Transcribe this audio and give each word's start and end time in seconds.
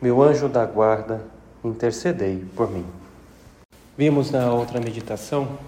meu 0.00 0.22
anjo 0.22 0.48
da 0.48 0.64
guarda, 0.64 1.22
intercedei 1.62 2.42
por 2.56 2.70
mim. 2.70 2.86
Vimos 3.98 4.30
na 4.30 4.50
outra 4.50 4.80
meditação 4.80 5.58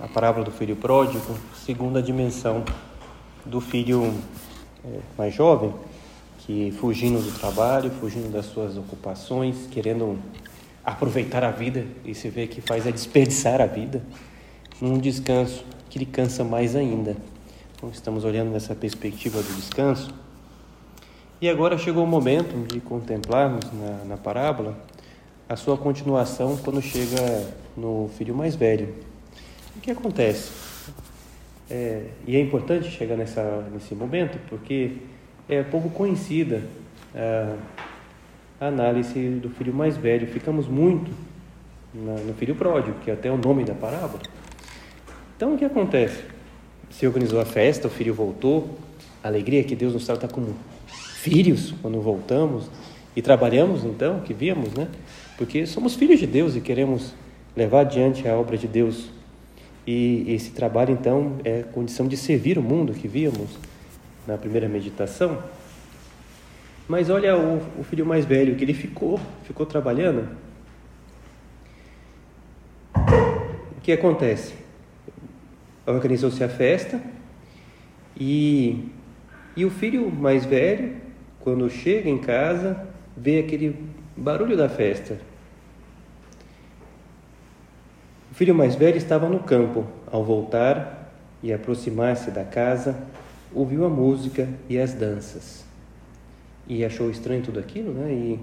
a 0.00 0.06
parábola 0.06 0.44
do 0.44 0.52
filho 0.52 0.76
pródigo, 0.76 1.36
segunda 1.64 2.00
dimensão 2.00 2.64
do 3.44 3.60
filho 3.60 4.14
é, 4.84 5.00
mais 5.18 5.34
jovem, 5.34 5.74
que 6.38 6.70
fugindo 6.78 7.20
do 7.20 7.36
trabalho, 7.36 7.90
fugindo 7.90 8.30
das 8.30 8.46
suas 8.46 8.76
ocupações, 8.76 9.66
querendo 9.68 10.16
aproveitar 10.84 11.42
a 11.42 11.50
vida 11.50 11.84
e 12.04 12.14
se 12.14 12.28
vê 12.28 12.46
que 12.46 12.60
faz 12.60 12.86
é 12.86 12.92
desperdiçar 12.92 13.60
a 13.60 13.66
vida 13.66 14.00
num 14.80 14.98
descanso 14.98 15.64
que 15.90 15.98
lhe 15.98 16.06
cansa 16.06 16.44
mais 16.44 16.76
ainda. 16.76 17.16
Então, 17.74 17.90
estamos 17.90 18.24
olhando 18.24 18.52
nessa 18.52 18.76
perspectiva 18.76 19.42
do 19.42 19.56
descanso. 19.56 20.14
E 21.38 21.50
agora 21.50 21.76
chegou 21.76 22.02
o 22.02 22.06
momento 22.06 22.66
de 22.66 22.80
contemplarmos 22.80 23.70
na, 23.70 24.04
na 24.06 24.16
parábola 24.16 24.74
a 25.46 25.54
sua 25.54 25.76
continuação 25.76 26.56
quando 26.56 26.80
chega 26.80 27.46
no 27.76 28.08
filho 28.16 28.34
mais 28.34 28.56
velho. 28.56 28.94
O 29.76 29.80
que 29.80 29.90
acontece? 29.90 30.50
É, 31.70 32.06
e 32.26 32.36
é 32.36 32.40
importante 32.40 32.88
chegar 32.88 33.16
nessa, 33.16 33.68
nesse 33.70 33.94
momento 33.94 34.38
porque 34.48 34.92
é 35.46 35.62
pouco 35.62 35.90
conhecida 35.90 36.62
a, 37.14 37.56
a 38.58 38.68
análise 38.68 39.28
do 39.28 39.50
filho 39.50 39.74
mais 39.74 39.94
velho. 39.94 40.26
Ficamos 40.26 40.66
muito 40.66 41.10
na, 41.92 42.14
no 42.14 42.32
filho 42.32 42.54
pródigo, 42.54 42.98
que 43.00 43.10
é 43.10 43.14
até 43.14 43.30
o 43.30 43.36
nome 43.36 43.62
da 43.62 43.74
parábola. 43.74 44.22
Então 45.36 45.52
o 45.52 45.58
que 45.58 45.66
acontece? 45.66 46.24
Se 46.88 47.06
organizou 47.06 47.38
a 47.42 47.44
festa, 47.44 47.88
o 47.88 47.90
filho 47.90 48.14
voltou, 48.14 48.78
a 49.22 49.28
alegria 49.28 49.62
que 49.62 49.76
Deus 49.76 49.92
nos 49.92 50.06
trata 50.06 50.26
como 50.26 50.56
filhos 51.26 51.74
quando 51.82 52.00
voltamos 52.00 52.70
e 53.16 53.20
trabalhamos 53.20 53.84
então, 53.84 54.20
que 54.20 54.32
víamos, 54.32 54.72
né? 54.74 54.86
Porque 55.36 55.66
somos 55.66 55.96
filhos 55.96 56.20
de 56.20 56.26
Deus 56.26 56.54
e 56.54 56.60
queremos 56.60 57.12
levar 57.56 57.80
adiante 57.80 58.28
a 58.28 58.36
obra 58.36 58.56
de 58.56 58.68
Deus. 58.68 59.10
E 59.84 60.24
esse 60.28 60.50
trabalho 60.50 60.92
então 60.92 61.38
é 61.44 61.62
condição 61.62 62.06
de 62.06 62.16
servir 62.16 62.58
o 62.58 62.62
mundo 62.62 62.92
que 62.92 63.08
víamos 63.08 63.58
na 64.26 64.38
primeira 64.38 64.68
meditação. 64.68 65.42
Mas 66.86 67.10
olha 67.10 67.36
o, 67.36 67.60
o 67.80 67.82
filho 67.82 68.06
mais 68.06 68.24
velho 68.24 68.54
que 68.54 68.62
ele 68.62 68.74
ficou, 68.74 69.18
ficou 69.42 69.66
trabalhando. 69.66 70.28
O 72.94 73.80
que 73.82 73.90
acontece? 73.90 74.54
organizou-se 75.86 76.42
a 76.42 76.48
festa 76.48 77.00
e, 78.18 78.88
e 79.56 79.64
o 79.64 79.70
filho 79.70 80.10
mais 80.10 80.44
velho, 80.44 80.96
quando 81.46 81.70
chega 81.70 82.10
em 82.10 82.18
casa, 82.18 82.88
vê 83.16 83.38
aquele 83.38 83.78
barulho 84.16 84.56
da 84.56 84.68
festa. 84.68 85.16
O 88.32 88.34
filho 88.34 88.52
mais 88.52 88.74
velho 88.74 88.96
estava 88.96 89.28
no 89.28 89.38
campo. 89.38 89.86
Ao 90.10 90.24
voltar 90.24 91.14
e 91.40 91.52
aproximar-se 91.52 92.32
da 92.32 92.42
casa, 92.42 93.00
ouviu 93.54 93.86
a 93.86 93.88
música 93.88 94.48
e 94.68 94.76
as 94.76 94.92
danças. 94.92 95.64
E 96.66 96.84
achou 96.84 97.08
estranho 97.12 97.44
tudo 97.44 97.60
aquilo, 97.60 97.92
né? 97.92 98.12
E 98.12 98.40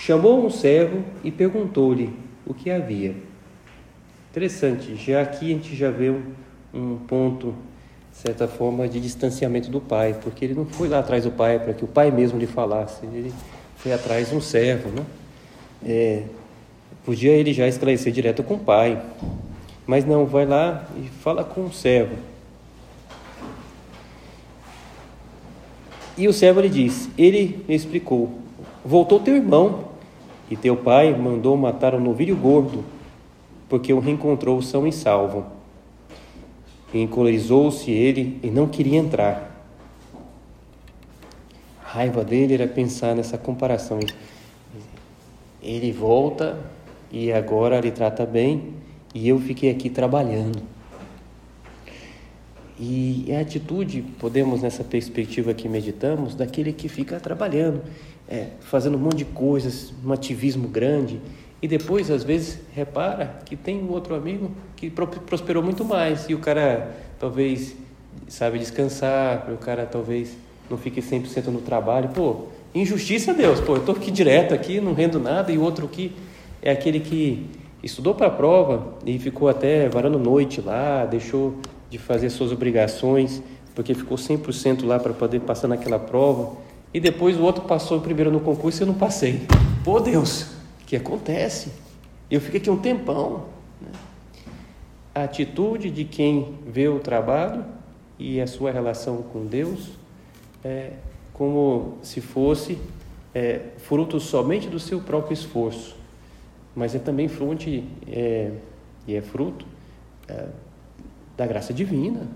chamou 0.00 0.42
um 0.42 0.48
servo 0.48 1.04
e 1.22 1.30
perguntou-lhe 1.30 2.16
o 2.46 2.54
que 2.54 2.70
havia. 2.70 3.14
Interessante, 4.30 4.96
já 4.96 5.20
aqui 5.20 5.52
a 5.52 5.54
gente 5.54 5.76
já 5.76 5.90
vê 5.90 6.08
um, 6.08 6.22
um 6.72 6.96
ponto, 6.96 7.54
certa 8.16 8.48
forma, 8.48 8.88
de 8.88 8.98
distanciamento 8.98 9.70
do 9.70 9.78
pai, 9.78 10.16
porque 10.22 10.44
ele 10.44 10.54
não 10.54 10.64
foi 10.64 10.88
lá 10.88 11.00
atrás 11.00 11.24
do 11.24 11.30
pai 11.30 11.58
para 11.58 11.74
que 11.74 11.84
o 11.84 11.86
pai 11.86 12.10
mesmo 12.10 12.38
lhe 12.38 12.46
falasse, 12.46 13.04
ele 13.04 13.32
foi 13.76 13.92
atrás 13.92 14.30
de 14.30 14.34
um 14.34 14.40
servo, 14.40 14.88
né? 14.88 15.04
É, 15.84 16.22
podia 17.04 17.32
ele 17.32 17.52
já 17.52 17.68
esclarecer 17.68 18.10
direto 18.10 18.42
com 18.42 18.54
o 18.54 18.58
pai, 18.58 19.02
mas 19.86 20.06
não, 20.06 20.24
vai 20.24 20.46
lá 20.46 20.88
e 20.96 21.08
fala 21.08 21.44
com 21.44 21.66
o 21.66 21.72
servo. 21.72 22.16
E 26.16 26.26
o 26.26 26.32
servo 26.32 26.62
lhe 26.62 26.70
disse: 26.70 27.10
Ele 27.18 27.62
me 27.68 27.74
explicou, 27.74 28.38
voltou 28.82 29.20
teu 29.20 29.36
irmão, 29.36 29.90
e 30.50 30.56
teu 30.56 30.74
pai 30.74 31.14
mandou 31.14 31.54
matar 31.54 31.94
um 31.94 32.00
novilho 32.00 32.34
gordo, 32.34 32.82
porque 33.68 33.92
o 33.92 34.00
reencontrou 34.00 34.62
são 34.62 34.86
e 34.86 34.92
salvo. 34.92 35.55
Encolerizou-se 37.02 37.90
ele 37.90 38.38
e 38.42 38.50
não 38.50 38.66
queria 38.66 38.98
entrar. 38.98 39.52
A 41.84 41.88
raiva 41.88 42.24
dele 42.24 42.54
era 42.54 42.66
pensar 42.66 43.14
nessa 43.14 43.38
comparação. 43.38 44.00
Ele 45.62 45.92
volta 45.92 46.58
e 47.10 47.32
agora 47.32 47.80
lhe 47.80 47.90
trata 47.90 48.26
bem 48.26 48.74
e 49.14 49.28
eu 49.28 49.38
fiquei 49.38 49.70
aqui 49.70 49.88
trabalhando. 49.88 50.62
E 52.78 53.32
a 53.34 53.40
atitude, 53.40 54.02
podemos 54.18 54.60
nessa 54.60 54.84
perspectiva 54.84 55.54
que 55.54 55.66
meditamos, 55.66 56.34
daquele 56.34 56.74
que 56.74 56.88
fica 56.88 57.18
trabalhando, 57.18 57.82
é, 58.28 58.48
fazendo 58.60 58.96
um 58.96 59.00
monte 59.00 59.18
de 59.18 59.24
coisas, 59.24 59.94
um 60.04 60.12
ativismo 60.12 60.68
grande, 60.68 61.18
e 61.60 61.66
depois, 61.66 62.10
às 62.10 62.22
vezes, 62.22 62.58
repara 62.74 63.38
que 63.44 63.56
tem 63.56 63.82
um 63.82 63.90
outro 63.90 64.14
amigo 64.14 64.50
que 64.76 64.90
prosperou 64.90 65.62
muito 65.62 65.84
mais 65.84 66.28
e 66.28 66.34
o 66.34 66.38
cara 66.38 66.94
talvez 67.18 67.74
sabe 68.28 68.58
descansar, 68.58 69.50
o 69.50 69.56
cara 69.56 69.86
talvez 69.86 70.36
não 70.68 70.76
fique 70.76 71.00
100% 71.00 71.46
no 71.46 71.60
trabalho. 71.60 72.10
Pô, 72.10 72.46
injustiça, 72.74 73.32
Deus. 73.32 73.60
Pô, 73.60 73.74
eu 73.74 73.78
estou 73.78 73.94
aqui 73.94 74.10
direto 74.10 74.52
aqui, 74.52 74.80
não 74.80 74.92
rendo 74.92 75.18
nada 75.18 75.50
e 75.50 75.58
o 75.58 75.62
outro 75.62 75.86
aqui 75.86 76.12
é 76.60 76.70
aquele 76.70 77.00
que 77.00 77.46
estudou 77.82 78.14
para 78.14 78.26
a 78.26 78.30
prova 78.30 78.94
e 79.06 79.18
ficou 79.18 79.48
até 79.48 79.88
varando 79.88 80.18
noite 80.18 80.60
lá, 80.60 81.06
deixou 81.06 81.56
de 81.88 81.98
fazer 81.98 82.28
suas 82.30 82.52
obrigações 82.52 83.42
porque 83.74 83.94
ficou 83.94 84.16
100% 84.16 84.84
lá 84.84 84.98
para 84.98 85.12
poder 85.12 85.40
passar 85.40 85.68
naquela 85.68 85.98
prova. 85.98 86.56
E 86.92 87.00
depois 87.00 87.38
o 87.38 87.42
outro 87.42 87.64
passou 87.64 88.00
primeiro 88.00 88.30
no 88.30 88.40
concurso 88.40 88.82
e 88.82 88.84
eu 88.84 88.86
não 88.86 88.94
passei. 88.94 89.42
Pô, 89.84 90.00
Deus, 90.00 90.55
que 90.86 90.96
acontece. 90.96 91.72
Eu 92.30 92.40
fico 92.40 92.56
aqui 92.56 92.70
um 92.70 92.78
tempão. 92.78 93.46
Né? 93.80 93.90
A 95.14 95.24
atitude 95.24 95.90
de 95.90 96.04
quem 96.04 96.56
vê 96.66 96.88
o 96.88 97.00
trabalho 97.00 97.64
e 98.18 98.40
a 98.40 98.46
sua 98.46 98.70
relação 98.70 99.22
com 99.22 99.44
Deus 99.44 99.90
é 100.64 100.92
como 101.32 101.98
se 102.02 102.20
fosse 102.20 102.78
é, 103.34 103.60
fruto 103.78 104.18
somente 104.18 104.68
do 104.68 104.80
seu 104.80 105.00
próprio 105.00 105.34
esforço, 105.34 105.94
mas 106.74 106.94
é 106.94 106.98
também 106.98 107.28
fruto, 107.28 107.64
é, 108.08 108.52
e 109.06 109.14
é 109.14 109.20
fruto 109.20 109.66
é, 110.28 110.46
da 111.36 111.46
graça 111.46 111.74
divina. 111.74 112.26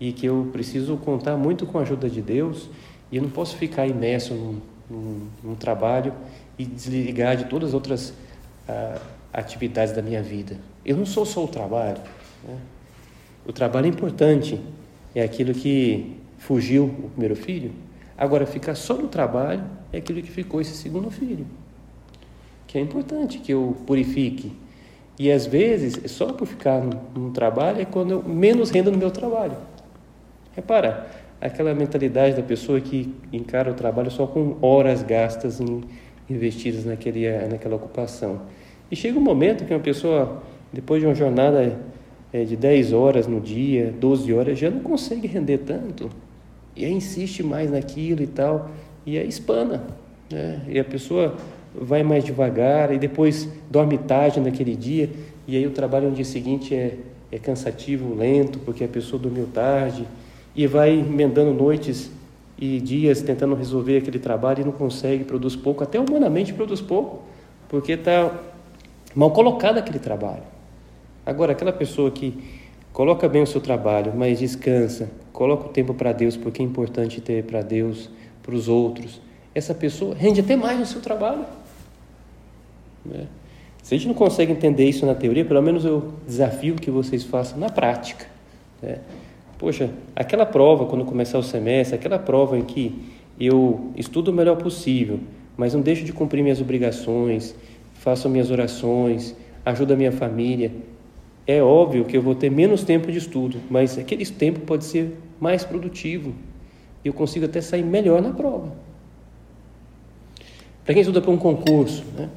E 0.00 0.12
que 0.12 0.26
eu 0.26 0.48
preciso 0.52 0.96
contar 0.96 1.36
muito 1.36 1.66
com 1.66 1.78
a 1.78 1.82
ajuda 1.82 2.08
de 2.08 2.22
Deus 2.22 2.70
e 3.10 3.16
eu 3.16 3.22
não 3.22 3.30
posso 3.30 3.56
ficar 3.56 3.86
imerso 3.86 4.32
num, 4.32 4.60
num, 4.88 5.26
num 5.42 5.54
trabalho 5.54 6.14
e 6.58 6.64
desligar 6.64 7.36
de 7.36 7.44
todas 7.44 7.68
as 7.68 7.74
outras 7.74 8.12
ah, 8.68 9.00
atividades 9.32 9.94
da 9.94 10.02
minha 10.02 10.22
vida. 10.22 10.56
Eu 10.84 10.96
não 10.96 11.06
sou 11.06 11.24
só 11.24 11.44
o 11.44 11.48
trabalho. 11.48 12.00
Né? 12.46 12.56
O 13.46 13.52
trabalho 13.52 13.86
é 13.86 13.88
importante, 13.88 14.60
é 15.14 15.22
aquilo 15.22 15.54
que 15.54 16.16
fugiu 16.38 16.84
o 16.84 17.10
primeiro 17.10 17.36
filho. 17.36 17.72
Agora, 18.16 18.44
ficar 18.46 18.74
só 18.74 18.94
no 18.94 19.08
trabalho 19.08 19.64
é 19.92 19.98
aquilo 19.98 20.20
que 20.20 20.30
ficou 20.30 20.60
esse 20.60 20.76
segundo 20.76 21.10
filho. 21.10 21.46
Que 22.66 22.78
é 22.78 22.80
importante 22.80 23.38
que 23.38 23.52
eu 23.52 23.76
purifique. 23.86 24.52
E 25.18 25.30
às 25.30 25.46
vezes, 25.46 26.10
só 26.10 26.32
por 26.32 26.46
ficar 26.46 26.80
no, 26.80 27.00
no 27.14 27.30
trabalho 27.30 27.80
é 27.80 27.84
quando 27.84 28.10
eu 28.10 28.22
menos 28.22 28.70
renda 28.70 28.90
no 28.90 28.98
meu 28.98 29.10
trabalho. 29.10 29.56
Repara, 30.54 31.06
aquela 31.40 31.74
mentalidade 31.74 32.36
da 32.36 32.42
pessoa 32.42 32.80
que 32.80 33.14
encara 33.32 33.70
o 33.70 33.74
trabalho 33.74 34.10
só 34.10 34.26
com 34.26 34.56
horas 34.60 35.02
gastas 35.02 35.60
em 35.60 35.82
investidas 36.28 36.84
naquele, 36.84 37.30
naquela 37.48 37.76
ocupação. 37.76 38.42
E 38.90 38.96
chega 38.96 39.18
um 39.18 39.22
momento 39.22 39.64
que 39.64 39.72
uma 39.72 39.80
pessoa, 39.80 40.42
depois 40.72 41.00
de 41.00 41.06
uma 41.06 41.14
jornada 41.14 41.78
é, 42.32 42.44
de 42.44 42.56
10 42.56 42.92
horas 42.92 43.26
no 43.26 43.40
dia, 43.40 43.94
12 43.98 44.32
horas, 44.32 44.58
já 44.58 44.70
não 44.70 44.80
consegue 44.80 45.26
render 45.26 45.58
tanto. 45.58 46.10
E 46.76 46.84
aí 46.84 46.92
insiste 46.92 47.42
mais 47.42 47.70
naquilo 47.70 48.22
e 48.22 48.26
tal, 48.26 48.70
e 49.04 49.18
aí 49.18 49.28
espana. 49.28 49.84
Né? 50.30 50.60
E 50.68 50.78
a 50.78 50.84
pessoa 50.84 51.36
vai 51.74 52.02
mais 52.02 52.24
devagar 52.24 52.92
e 52.92 52.98
depois 52.98 53.48
dorme 53.70 53.98
tarde 53.98 54.40
naquele 54.40 54.74
dia, 54.74 55.10
e 55.46 55.56
aí 55.56 55.66
o 55.66 55.70
trabalho 55.70 56.08
no 56.08 56.14
dia 56.14 56.24
seguinte 56.24 56.74
é, 56.74 56.96
é 57.30 57.38
cansativo, 57.38 58.14
lento, 58.14 58.58
porque 58.60 58.84
a 58.84 58.88
pessoa 58.88 59.20
dormiu 59.20 59.46
tarde, 59.52 60.06
e 60.54 60.66
vai 60.66 60.92
emendando 60.92 61.52
noites 61.52 62.10
e 62.58 62.80
dias 62.80 63.22
tentando 63.22 63.54
resolver 63.54 63.98
aquele 63.98 64.18
trabalho 64.18 64.62
e 64.62 64.64
não 64.64 64.72
consegue, 64.72 65.24
produz 65.24 65.54
pouco, 65.54 65.82
até 65.84 65.98
humanamente 65.98 66.52
produz 66.52 66.80
pouco, 66.80 67.22
porque 67.68 67.92
está 67.92 68.32
mal 69.14 69.30
colocado 69.30 69.78
aquele 69.78 69.98
trabalho. 69.98 70.42
Agora, 71.24 71.52
aquela 71.52 71.72
pessoa 71.72 72.10
que 72.10 72.34
coloca 72.92 73.28
bem 73.28 73.42
o 73.42 73.46
seu 73.46 73.60
trabalho, 73.60 74.12
mas 74.16 74.40
descansa, 74.40 75.08
coloca 75.32 75.66
o 75.66 75.68
tempo 75.68 75.94
para 75.94 76.12
Deus, 76.12 76.36
porque 76.36 76.60
é 76.60 76.64
importante 76.64 77.20
ter 77.20 77.44
para 77.44 77.62
Deus, 77.62 78.10
para 78.42 78.54
os 78.54 78.66
outros, 78.68 79.20
essa 79.54 79.74
pessoa 79.74 80.14
rende 80.14 80.40
até 80.40 80.56
mais 80.56 80.78
no 80.78 80.86
seu 80.86 81.00
trabalho. 81.00 81.44
Né? 83.04 83.26
Se 83.82 83.94
a 83.94 83.98
gente 83.98 84.08
não 84.08 84.14
consegue 84.14 84.52
entender 84.52 84.84
isso 84.84 85.06
na 85.06 85.14
teoria, 85.14 85.44
pelo 85.44 85.62
menos 85.62 85.84
eu 85.84 86.12
desafio 86.26 86.74
que 86.74 86.90
vocês 86.90 87.24
façam 87.24 87.58
na 87.58 87.68
prática. 87.68 88.26
Né? 88.82 88.98
Poxa, 89.58 89.90
aquela 90.14 90.46
prova, 90.46 90.86
quando 90.86 91.04
começar 91.04 91.36
o 91.36 91.42
semestre, 91.42 91.96
aquela 91.96 92.18
prova 92.18 92.56
em 92.56 92.62
que 92.62 92.94
eu 93.40 93.90
estudo 93.96 94.30
o 94.30 94.34
melhor 94.34 94.56
possível, 94.56 95.18
mas 95.56 95.74
não 95.74 95.80
deixo 95.80 96.04
de 96.04 96.12
cumprir 96.12 96.42
minhas 96.42 96.60
obrigações, 96.60 97.56
faço 97.94 98.28
minhas 98.28 98.52
orações, 98.52 99.34
ajudo 99.64 99.94
a 99.94 99.96
minha 99.96 100.12
família. 100.12 100.70
É 101.44 101.60
óbvio 101.60 102.04
que 102.04 102.16
eu 102.16 102.22
vou 102.22 102.36
ter 102.36 102.50
menos 102.50 102.84
tempo 102.84 103.10
de 103.10 103.18
estudo, 103.18 103.58
mas 103.68 103.98
aquele 103.98 104.24
tempo 104.24 104.60
pode 104.60 104.84
ser 104.84 105.18
mais 105.40 105.64
produtivo. 105.64 106.32
Eu 107.04 107.12
consigo 107.12 107.46
até 107.46 107.60
sair 107.60 107.82
melhor 107.82 108.22
na 108.22 108.30
prova. 108.30 108.72
Para 110.84 110.94
quem 110.94 111.00
estuda 111.00 111.20
para 111.20 111.30
um 111.30 111.36
concurso, 111.36 112.04
né? 112.16 112.28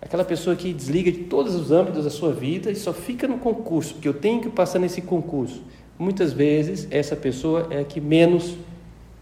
aquela 0.00 0.24
pessoa 0.24 0.54
que 0.54 0.72
desliga 0.72 1.10
de 1.10 1.24
todos 1.24 1.54
os 1.54 1.72
âmbitos 1.72 2.04
da 2.04 2.10
sua 2.10 2.32
vida 2.32 2.70
e 2.70 2.76
só 2.76 2.92
fica 2.92 3.26
no 3.26 3.38
concurso, 3.38 3.94
porque 3.94 4.08
eu 4.08 4.14
tenho 4.14 4.40
que 4.40 4.48
passar 4.48 4.78
nesse 4.78 5.02
concurso. 5.02 5.62
Muitas 6.00 6.32
vezes, 6.32 6.88
essa 6.90 7.14
pessoa 7.14 7.66
é 7.70 7.80
a 7.80 7.84
que 7.84 8.00
menos 8.00 8.56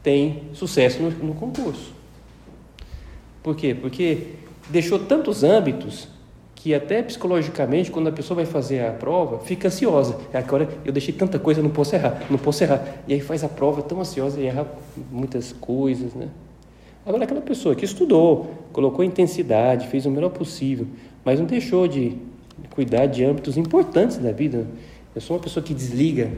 tem 0.01 0.45
sucesso 0.53 1.03
no, 1.03 1.11
no 1.11 1.35
concurso. 1.35 1.93
Por 3.43 3.57
quê? 3.57 3.75
Porque 3.75 4.29
deixou 4.71 5.01
tantos 5.01 5.43
âmbitos 5.43 6.07
que 6.55 6.73
até 6.73 7.03
psicologicamente, 7.03 7.91
quando 7.91 8.07
a 8.07 8.13
pessoa 8.13 8.37
vai 8.37 8.47
fazer 8.47 8.87
a 8.87 8.93
prova, 8.93 9.41
fica 9.41 9.67
ansiosa. 9.67 10.21
É, 10.33 10.39
agora 10.39 10.69
eu 10.85 10.93
deixei 10.93 11.13
tanta 11.13 11.37
coisa, 11.37 11.61
não 11.61 11.71
posso 11.71 11.97
errar, 11.97 12.23
não 12.31 12.39
posso 12.39 12.63
errar. 12.63 13.03
E 13.09 13.13
aí 13.13 13.21
faz 13.21 13.43
a 13.43 13.49
prova 13.49 13.83
tão 13.83 14.01
ansiosa 14.01 14.41
e 14.41 14.47
erra 14.47 14.65
muitas 15.11 15.53
coisas, 15.53 16.15
né? 16.15 16.29
Agora, 17.05 17.25
aquela 17.25 17.41
pessoa 17.41 17.75
que 17.75 17.85
estudou, 17.85 18.55
colocou 18.73 19.05
intensidade, 19.05 19.89
fez 19.89 20.07
o 20.07 20.13
melhor 20.13 20.31
possível, 20.31 20.87
mas 21.25 21.41
não 21.41 21.47
deixou 21.47 21.89
de 21.89 22.17
cuidar 22.71 23.07
de 23.07 23.25
âmbitos 23.25 23.57
importantes 23.57 24.19
da 24.19 24.31
vida. 24.31 24.65
Eu 25.13 25.21
sou 25.21 25.37
uma 25.37 25.43
pessoa 25.43 25.65
que 25.65 25.75
desliga 25.75 26.31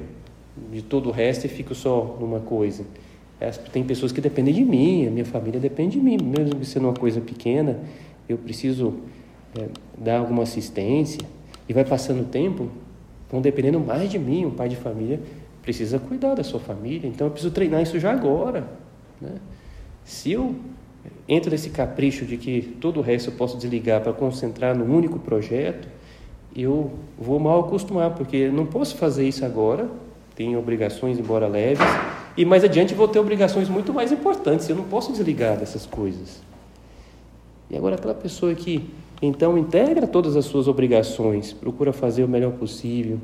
de 0.72 0.82
todo 0.82 1.08
o 1.08 1.12
resto 1.12 1.46
e 1.46 1.48
fico 1.48 1.74
só 1.74 2.16
numa 2.20 2.40
coisa. 2.40 2.84
Tem 3.72 3.82
pessoas 3.82 4.12
que 4.12 4.20
dependem 4.20 4.52
de 4.52 4.64
mim, 4.64 5.06
a 5.06 5.10
minha 5.10 5.24
família 5.24 5.58
depende 5.58 5.98
de 5.98 6.04
mim, 6.04 6.18
mesmo 6.22 6.62
sendo 6.64 6.88
uma 6.88 6.94
coisa 6.94 7.20
pequena, 7.20 7.80
eu 8.28 8.36
preciso 8.36 8.94
é, 9.58 9.66
dar 9.96 10.18
alguma 10.18 10.42
assistência 10.42 11.20
e 11.68 11.72
vai 11.72 11.84
passando 11.84 12.20
o 12.20 12.24
tempo, 12.24 12.68
vão 13.30 13.40
dependendo 13.40 13.80
mais 13.80 14.10
de 14.10 14.18
mim, 14.18 14.44
um 14.44 14.50
pai 14.50 14.68
de 14.68 14.76
família 14.76 15.20
precisa 15.62 15.98
cuidar 15.98 16.34
da 16.34 16.44
sua 16.44 16.60
família, 16.60 17.08
então 17.08 17.26
eu 17.26 17.30
preciso 17.30 17.52
treinar 17.52 17.82
isso 17.82 17.98
já 17.98 18.12
agora, 18.12 18.68
né? 19.20 19.36
Se 20.04 20.32
eu 20.32 20.54
entro 21.28 21.50
nesse 21.50 21.70
capricho 21.70 22.24
de 22.24 22.36
que 22.36 22.62
todo 22.80 22.98
o 22.98 23.02
resto 23.02 23.30
eu 23.30 23.34
posso 23.34 23.56
desligar 23.56 24.00
para 24.00 24.12
concentrar 24.12 24.76
no 24.76 24.84
único 24.84 25.18
projeto, 25.18 25.88
eu 26.54 26.90
vou 27.18 27.38
mal 27.38 27.60
acostumar, 27.60 28.14
porque 28.14 28.48
não 28.48 28.66
posso 28.66 28.96
fazer 28.96 29.26
isso 29.26 29.44
agora, 29.44 29.88
tenho 30.40 30.58
obrigações, 30.58 31.18
embora 31.18 31.46
leves, 31.46 31.86
e 32.34 32.46
mais 32.46 32.64
adiante 32.64 32.94
vou 32.94 33.06
ter 33.06 33.18
obrigações 33.18 33.68
muito 33.68 33.92
mais 33.92 34.10
importantes, 34.10 34.66
eu 34.70 34.74
não 34.74 34.84
posso 34.84 35.12
desligar 35.12 35.58
dessas 35.58 35.84
coisas. 35.84 36.40
E 37.68 37.76
agora, 37.76 37.96
aquela 37.96 38.14
pessoa 38.14 38.54
que 38.54 38.88
então 39.20 39.58
integra 39.58 40.06
todas 40.06 40.36
as 40.36 40.46
suas 40.46 40.66
obrigações, 40.66 41.52
procura 41.52 41.92
fazer 41.92 42.24
o 42.24 42.28
melhor 42.28 42.52
possível, 42.52 43.18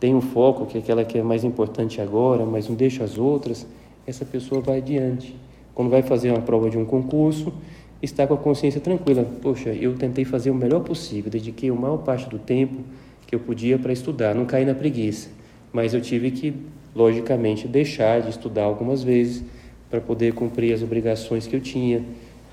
tem 0.00 0.14
um 0.14 0.22
foco 0.22 0.64
que 0.64 0.78
é 0.78 0.80
aquela 0.80 1.04
que 1.04 1.18
é 1.18 1.22
mais 1.22 1.44
importante 1.44 2.00
agora, 2.00 2.46
mas 2.46 2.66
não 2.66 2.74
deixa 2.74 3.04
as 3.04 3.18
outras, 3.18 3.66
essa 4.06 4.24
pessoa 4.24 4.62
vai 4.62 4.78
adiante 4.78 5.36
quando 5.74 5.90
vai 5.90 6.00
fazer 6.00 6.30
uma 6.30 6.40
prova 6.40 6.70
de 6.70 6.78
um 6.78 6.86
concurso, 6.86 7.52
está 8.00 8.26
com 8.26 8.32
a 8.32 8.38
consciência 8.38 8.80
tranquila. 8.80 9.26
Poxa, 9.42 9.74
eu 9.74 9.94
tentei 9.94 10.24
fazer 10.24 10.50
o 10.50 10.54
melhor 10.54 10.80
possível, 10.80 11.30
dediquei 11.30 11.68
a 11.68 11.74
maior 11.74 11.98
parte 11.98 12.30
do 12.30 12.38
tempo 12.38 12.80
que 13.26 13.34
eu 13.34 13.40
podia 13.40 13.78
para 13.78 13.92
estudar, 13.92 14.34
não 14.34 14.46
caí 14.46 14.64
na 14.64 14.74
preguiça. 14.74 15.38
Mas 15.72 15.94
eu 15.94 16.00
tive 16.00 16.30
que, 16.30 16.54
logicamente, 16.94 17.68
deixar 17.68 18.20
de 18.22 18.30
estudar 18.30 18.64
algumas 18.64 19.02
vezes 19.02 19.44
para 19.88 20.00
poder 20.00 20.32
cumprir 20.34 20.72
as 20.72 20.82
obrigações 20.82 21.46
que 21.46 21.54
eu 21.54 21.60
tinha 21.60 22.04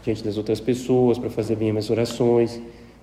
diante 0.03 0.23
das 0.23 0.37
outras 0.37 0.59
pessoas, 0.59 1.17
para 1.17 1.29
fazer 1.29 1.55
bem 1.55 1.71
minhas 1.71 1.89
orações. 1.89 2.61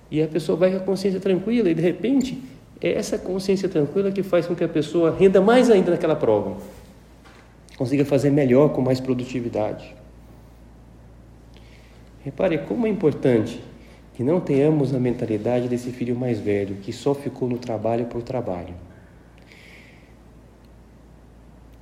E 0.09 0.21
a 0.21 0.27
pessoa 0.27 0.57
vai 0.57 0.71
com 0.71 0.77
a 0.77 0.79
consciência 0.79 1.19
tranquila 1.19 1.69
e, 1.69 1.73
de 1.73 1.81
repente, 1.81 2.41
é 2.81 2.93
essa 2.93 3.17
consciência 3.17 3.69
tranquila 3.69 4.11
que 4.11 4.23
faz 4.23 4.45
com 4.45 4.55
que 4.55 4.63
a 4.63 4.67
pessoa 4.67 5.15
renda 5.17 5.41
mais 5.41 5.69
ainda 5.69 5.91
naquela 5.91 6.15
prova, 6.15 6.57
consiga 7.77 8.05
fazer 8.05 8.29
melhor, 8.29 8.69
com 8.69 8.81
mais 8.81 8.99
produtividade. 8.99 9.95
Repare 12.23 12.57
como 12.59 12.87
é 12.87 12.89
importante 12.89 13.61
que 14.15 14.23
não 14.23 14.39
tenhamos 14.39 14.93
a 14.93 14.99
mentalidade 14.99 15.67
desse 15.67 15.91
filho 15.91 16.15
mais 16.15 16.39
velho, 16.39 16.77
que 16.81 16.91
só 16.91 17.13
ficou 17.13 17.47
no 17.49 17.57
trabalho 17.57 18.05
por 18.05 18.23
trabalho. 18.23 18.73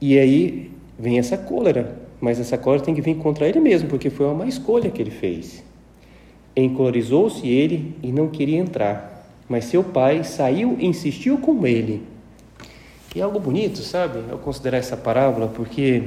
E 0.05 0.19
aí 0.19 0.69
vem 0.99 1.17
essa 1.17 1.37
cólera, 1.37 1.95
mas 2.19 2.37
essa 2.37 2.57
cólera 2.57 2.83
tem 2.83 2.93
que 2.93 2.99
vir 2.99 3.15
contra 3.15 3.47
ele 3.47 3.61
mesmo, 3.61 3.87
porque 3.87 4.09
foi 4.09 4.25
uma 4.25 4.35
má 4.35 4.45
escolha 4.45 4.91
que 4.91 5.01
ele 5.01 5.09
fez. 5.09 5.63
Encolorizou-se 6.57 7.47
ele 7.47 7.95
e 8.03 8.11
não 8.11 8.27
queria 8.27 8.57
entrar, 8.57 9.25
mas 9.47 9.63
seu 9.63 9.81
pai 9.81 10.25
saiu 10.25 10.75
e 10.77 10.85
insistiu 10.85 11.37
com 11.37 11.65
ele. 11.65 12.03
E 13.15 13.21
é 13.21 13.23
algo 13.23 13.39
bonito, 13.39 13.77
sabe? 13.77 14.19
Eu 14.29 14.37
considerar 14.39 14.79
essa 14.79 14.97
parábola, 14.97 15.47
porque 15.47 16.03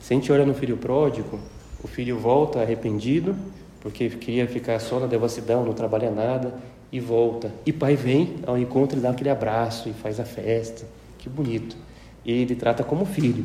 se 0.00 0.12
a 0.12 0.16
gente 0.16 0.32
olha 0.32 0.44
no 0.44 0.52
filho 0.52 0.76
pródigo, 0.76 1.38
o 1.84 1.86
filho 1.86 2.18
volta 2.18 2.60
arrependido, 2.60 3.36
porque 3.82 4.08
queria 4.08 4.48
ficar 4.48 4.80
só 4.80 4.98
na 4.98 5.06
devassidão, 5.06 5.64
não 5.64 5.74
trabalha 5.74 6.10
nada, 6.10 6.54
e 6.90 6.98
volta. 6.98 7.54
E 7.64 7.72
pai 7.72 7.94
vem 7.94 8.34
ao 8.44 8.58
encontro 8.58 8.98
e 8.98 9.00
dá 9.00 9.10
aquele 9.10 9.30
abraço 9.30 9.88
e 9.88 9.92
faz 9.92 10.18
a 10.18 10.24
festa. 10.24 10.84
Que 11.18 11.28
bonito. 11.28 11.86
E 12.26 12.32
ele 12.32 12.56
trata 12.56 12.82
como 12.82 13.06
filho. 13.06 13.44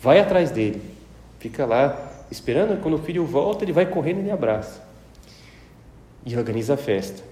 Vai 0.00 0.18
atrás 0.18 0.50
dele. 0.50 0.82
Fica 1.38 1.64
lá 1.64 2.24
esperando, 2.32 2.82
quando 2.82 2.94
o 2.94 2.98
filho 2.98 3.24
volta, 3.24 3.64
ele 3.64 3.72
vai 3.72 3.86
correndo 3.86 4.18
e 4.18 4.20
ele 4.22 4.30
abraça. 4.32 4.82
E 6.26 6.36
organiza 6.36 6.74
a 6.74 6.76
festa. 6.76 7.22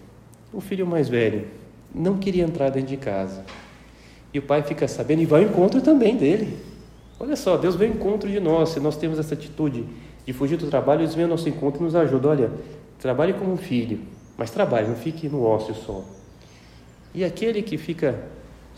O 0.52 0.60
filho 0.60 0.86
mais 0.86 1.08
velho 1.08 1.48
não 1.92 2.18
queria 2.18 2.44
entrar 2.44 2.70
dentro 2.70 2.88
de 2.88 2.96
casa. 2.96 3.44
E 4.32 4.38
o 4.38 4.42
pai 4.42 4.62
fica 4.62 4.86
sabendo 4.86 5.22
e 5.22 5.26
vai 5.26 5.42
ao 5.42 5.50
encontro 5.50 5.80
também 5.80 6.16
dele. 6.16 6.56
Olha 7.18 7.34
só, 7.34 7.56
Deus 7.56 7.74
vem 7.74 7.88
ao 7.90 7.96
encontro 7.96 8.30
de 8.30 8.38
nós, 8.38 8.68
se 8.70 8.80
nós 8.80 8.96
temos 8.96 9.18
essa 9.18 9.34
atitude 9.34 9.84
de 10.24 10.32
fugir 10.32 10.56
do 10.56 10.68
trabalho, 10.68 11.00
eles 11.00 11.14
vêm 11.14 11.24
ao 11.24 11.30
nosso 11.30 11.48
encontro 11.48 11.80
e 11.80 11.84
nos 11.84 11.96
ajudam. 11.96 12.30
Olha, 12.30 12.50
trabalhe 13.00 13.32
como 13.32 13.52
um 13.52 13.56
filho, 13.56 14.00
mas 14.36 14.50
trabalhe, 14.50 14.86
não 14.86 14.94
fique 14.94 15.28
no 15.28 15.42
ócio 15.42 15.74
só. 15.74 16.04
E 17.12 17.24
aquele 17.24 17.60
que 17.60 17.76
fica 17.76 18.18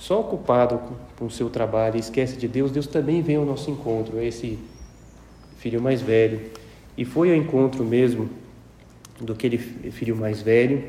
só 0.03 0.21
ocupado 0.21 0.81
com 1.17 1.27
o 1.27 1.31
seu 1.31 1.49
trabalho 1.49 1.95
e 1.95 2.01
esquece 2.01 2.37
de 2.37 2.49
Deus, 2.49 2.73
Deus 2.73 2.89
também 2.89 3.23
vem 3.23 3.37
ao 3.37 3.45
nosso 3.45 3.71
encontro, 3.71 4.19
é 4.19 4.27
esse 4.27 4.59
filho 5.59 5.81
mais 5.81 6.03
velho. 6.03 6.41
E 6.99 7.05
foi 7.05 7.31
ao 7.31 7.37
encontro 7.37 7.85
mesmo 7.85 8.29
do 9.21 9.33
aquele 9.33 9.59
filho 9.59 10.17
mais 10.17 10.43
velho 10.43 10.83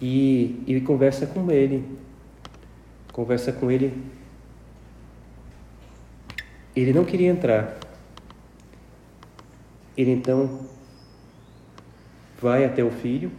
e, 0.00 0.58
e 0.66 0.80
conversa 0.80 1.26
com 1.26 1.50
ele. 1.50 1.84
Conversa 3.12 3.52
com 3.52 3.70
ele. 3.70 3.92
Ele 6.74 6.94
não 6.94 7.04
queria 7.04 7.28
entrar, 7.28 7.78
ele 9.94 10.12
então 10.12 10.60
vai 12.40 12.64
até 12.64 12.82
o 12.82 12.90
filho. 12.90 13.30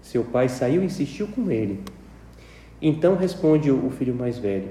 Seu 0.00 0.24
pai 0.24 0.48
saiu 0.48 0.80
e 0.80 0.86
insistiu 0.86 1.28
com 1.28 1.50
ele. 1.50 1.84
Então 2.84 3.14
responde 3.14 3.70
o 3.70 3.88
filho 3.90 4.12
mais 4.12 4.38
velho: 4.38 4.70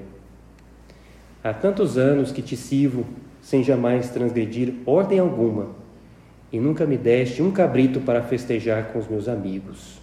Há 1.42 1.54
tantos 1.54 1.96
anos 1.96 2.30
que 2.30 2.42
te 2.42 2.54
sirvo 2.54 3.06
sem 3.40 3.64
jamais 3.64 4.10
transgredir 4.10 4.74
ordem 4.84 5.18
alguma, 5.18 5.70
e 6.52 6.60
nunca 6.60 6.84
me 6.84 6.98
deste 6.98 7.42
um 7.42 7.50
cabrito 7.50 8.00
para 8.00 8.22
festejar 8.22 8.92
com 8.92 8.98
os 8.98 9.08
meus 9.08 9.28
amigos. 9.28 9.98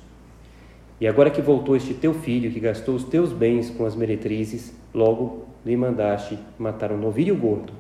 E 1.00 1.08
agora 1.08 1.30
que 1.30 1.40
voltou 1.40 1.76
este 1.76 1.94
teu 1.94 2.14
filho, 2.14 2.52
que 2.52 2.60
gastou 2.60 2.96
os 2.96 3.04
teus 3.04 3.32
bens 3.32 3.70
com 3.70 3.86
as 3.86 3.96
meretrizes, 3.96 4.74
logo 4.92 5.46
lhe 5.64 5.78
mandaste 5.78 6.38
matar 6.58 6.92
um 6.92 6.98
novilho 6.98 7.36
gordo. 7.38 7.72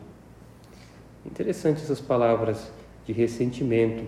Interessante 1.25 1.81
essas 1.81 1.99
palavras 1.99 2.71
de 3.05 3.11
ressentimento 3.11 4.03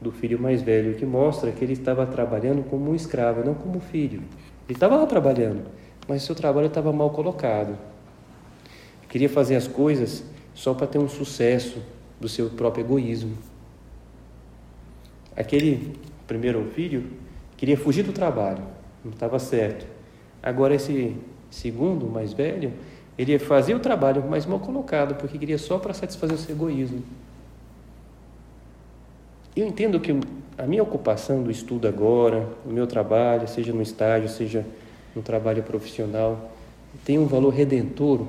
do 0.00 0.10
filho 0.10 0.40
mais 0.40 0.62
velho, 0.62 0.94
que 0.94 1.04
mostra 1.04 1.52
que 1.52 1.62
ele 1.62 1.74
estava 1.74 2.06
trabalhando 2.06 2.64
como 2.64 2.90
um 2.90 2.94
escravo, 2.94 3.44
não 3.44 3.54
como 3.54 3.78
filho. 3.78 4.22
Ele 4.70 4.76
estava 4.76 4.94
lá 4.94 5.04
trabalhando, 5.04 5.64
mas 6.06 6.22
seu 6.22 6.32
trabalho 6.32 6.68
estava 6.68 6.92
mal 6.92 7.10
colocado. 7.10 7.76
Queria 9.08 9.28
fazer 9.28 9.56
as 9.56 9.66
coisas 9.66 10.22
só 10.54 10.72
para 10.72 10.86
ter 10.86 10.96
um 10.96 11.08
sucesso 11.08 11.82
do 12.20 12.28
seu 12.28 12.48
próprio 12.50 12.84
egoísmo. 12.84 13.36
Aquele 15.36 15.98
primeiro 16.24 16.64
filho 16.66 17.10
queria 17.56 17.76
fugir 17.76 18.04
do 18.04 18.12
trabalho, 18.12 18.62
não 19.04 19.10
estava 19.10 19.40
certo. 19.40 19.88
Agora 20.40 20.72
esse 20.72 21.16
segundo, 21.50 22.06
mais 22.06 22.32
velho, 22.32 22.72
ele 23.18 23.40
fazia 23.40 23.76
o 23.76 23.80
trabalho, 23.80 24.22
mas 24.30 24.46
mal 24.46 24.60
colocado, 24.60 25.16
porque 25.16 25.36
queria 25.36 25.58
só 25.58 25.80
para 25.80 25.92
satisfazer 25.92 26.36
o 26.36 26.38
seu 26.38 26.54
egoísmo. 26.54 27.02
Eu 29.56 29.66
entendo 29.66 29.98
que 29.98 30.12
a 30.56 30.66
minha 30.66 30.82
ocupação 30.82 31.42
do 31.42 31.50
estudo 31.50 31.88
agora, 31.88 32.48
o 32.64 32.70
meu 32.70 32.86
trabalho, 32.86 33.48
seja 33.48 33.72
no 33.72 33.82
estágio, 33.82 34.28
seja 34.28 34.64
no 35.14 35.22
trabalho 35.22 35.62
profissional, 35.62 36.52
tem 37.04 37.18
um 37.18 37.26
valor 37.26 37.50
redentor. 37.50 38.26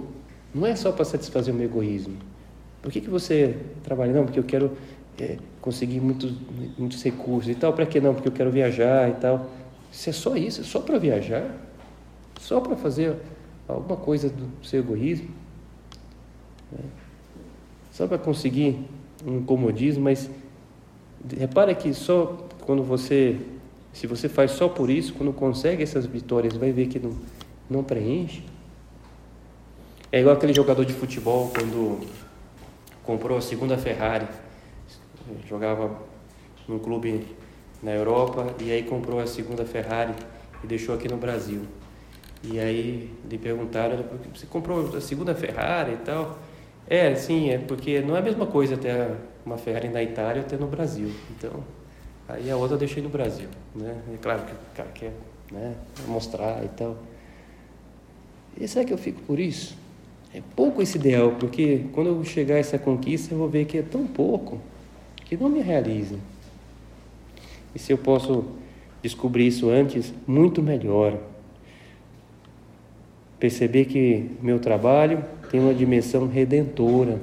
Não 0.54 0.66
é 0.66 0.76
só 0.76 0.92
para 0.92 1.06
satisfazer 1.06 1.54
o 1.54 1.58
meu 1.58 1.66
egoísmo. 1.66 2.16
Por 2.82 2.92
que, 2.92 3.02
que 3.02 3.10
você 3.10 3.58
trabalha? 3.84 4.12
Não, 4.12 4.26
porque 4.26 4.40
eu 4.40 4.44
quero 4.44 4.72
é, 5.20 5.38
conseguir 5.62 6.00
muitos, 6.00 6.34
muitos 6.78 7.04
recursos 7.04 7.52
e 7.52 7.56
tal. 7.56 7.74
Para 7.74 7.86
que 7.86 8.00
não? 8.02 8.14
Porque 8.14 8.28
eu 8.28 8.34
quero 8.34 8.50
viajar 8.50 9.10
e 9.10 9.14
tal. 9.14 9.50
Se 9.92 10.10
é 10.10 10.14
só 10.14 10.36
isso, 10.36 10.62
é 10.62 10.64
só 10.64 10.80
para 10.80 10.98
viajar? 10.98 11.56
Só 12.40 12.60
para 12.60 12.76
fazer 12.76 13.16
alguma 13.68 13.98
coisa 13.98 14.30
do 14.30 14.66
seu 14.66 14.80
egoísmo? 14.80 15.30
É. 16.74 16.84
Só 17.92 18.08
para 18.08 18.18
conseguir 18.18 18.80
um 19.26 19.44
comodismo, 19.44 20.04
mas 20.04 20.30
repara 21.38 21.74
que 21.74 21.94
só 21.94 22.48
quando 22.62 22.84
você, 22.84 23.38
se 23.94 24.08
você 24.08 24.30
faz 24.30 24.52
só 24.52 24.70
por 24.70 24.90
isso, 24.90 25.14
quando 25.14 25.34
consegue 25.34 25.84
essas 25.84 26.06
vitórias, 26.06 26.56
vai 26.56 26.72
ver 26.72 26.88
que 26.88 27.00
não, 27.00 27.16
não 27.70 27.84
preenche. 27.84 28.44
É 30.12 30.20
igual 30.20 30.36
aquele 30.36 30.54
jogador 30.54 30.86
de 30.86 30.94
futebol 30.94 31.52
quando 31.56 32.06
comprou 33.04 33.38
a 33.38 33.42
segunda 33.42 33.78
Ferrari, 33.78 34.28
jogava 35.48 36.00
num 36.68 36.80
clube 36.80 37.26
na 37.82 37.92
Europa 37.92 38.54
e 38.60 38.72
aí 38.72 38.84
comprou 38.84 39.20
a 39.20 39.28
segunda 39.28 39.66
Ferrari 39.66 40.14
e 40.64 40.68
deixou 40.68 40.94
aqui 40.94 41.08
no 41.08 41.18
Brasil. 41.18 41.62
E 42.44 42.60
aí 42.60 43.12
lhe 43.30 43.38
perguntaram, 43.38 44.04
você 44.34 44.46
comprou 44.46 44.96
a 44.96 45.02
segunda 45.02 45.34
Ferrari 45.36 45.94
e 45.94 45.98
tal? 45.98 46.40
É, 46.92 47.16
sim, 47.16 47.52
é 47.52 47.58
porque 47.58 48.02
não 48.02 48.18
é 48.18 48.20
a 48.20 48.22
mesma 48.22 48.46
coisa 48.46 48.76
ter 48.76 49.12
uma 49.46 49.58
Ferrari 49.58 49.88
na 49.88 50.04
Itália 50.04 50.42
ou 50.42 50.48
ter 50.50 50.60
no 50.60 50.68
Brasil. 50.68 51.10
Então, 51.30 51.64
aí 52.28 52.52
a 52.52 52.58
outra 52.58 52.76
eu 52.76 52.80
deixei 52.80 53.02
no 53.02 53.08
Brasil, 53.08 53.48
né? 53.74 53.96
É 54.14 54.18
claro 54.18 54.42
que 54.42 54.52
o 54.52 54.76
cara 54.76 54.90
quer 54.94 55.14
né, 55.50 55.74
mostrar 56.06 56.62
e 56.66 56.68
tal. 56.68 56.98
E 58.60 58.68
será 58.68 58.84
que 58.84 58.92
eu 58.92 58.98
fico 58.98 59.22
por 59.22 59.40
isso? 59.40 59.78
É 60.34 60.42
pouco 60.54 60.82
esse 60.82 60.98
ideal, 60.98 61.32
porque 61.40 61.86
quando 61.94 62.08
eu 62.08 62.26
chegar 62.26 62.56
a 62.56 62.58
essa 62.58 62.78
conquista, 62.78 63.34
eu 63.34 63.38
vou 63.38 63.48
ver 63.48 63.64
que 63.64 63.78
é 63.78 63.84
tão 63.84 64.06
pouco 64.06 64.60
que 65.24 65.38
não 65.38 65.48
me 65.48 65.62
realiza. 65.62 66.18
E 67.74 67.80
se 67.80 67.94
eu 67.94 67.98
posso 67.98 68.44
descobrir 69.02 69.48
isso 69.48 69.70
antes, 69.70 70.14
muito 70.28 70.62
melhor. 70.62 71.18
Perceber 73.40 73.86
que 73.86 74.30
meu 74.42 74.60
trabalho 74.60 75.24
tem 75.52 75.60
uma 75.60 75.74
dimensão 75.74 76.28
redentora. 76.28 77.20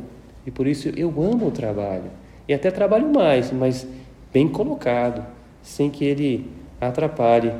E 0.46 0.50
por 0.50 0.66
isso 0.66 0.90
eu 0.90 1.08
amo 1.22 1.48
o 1.48 1.50
trabalho. 1.50 2.10
E 2.46 2.52
até 2.52 2.70
trabalho 2.70 3.10
mais, 3.10 3.50
mas 3.50 3.86
bem 4.30 4.46
colocado, 4.46 5.26
sem 5.62 5.90
que 5.90 6.04
ele 6.04 6.50
atrapalhe 6.78 7.52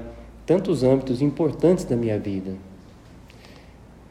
tantos 0.44 0.82
âmbitos 0.82 1.22
importantes 1.22 1.84
da 1.86 1.96
minha 1.96 2.18
vida. 2.18 2.52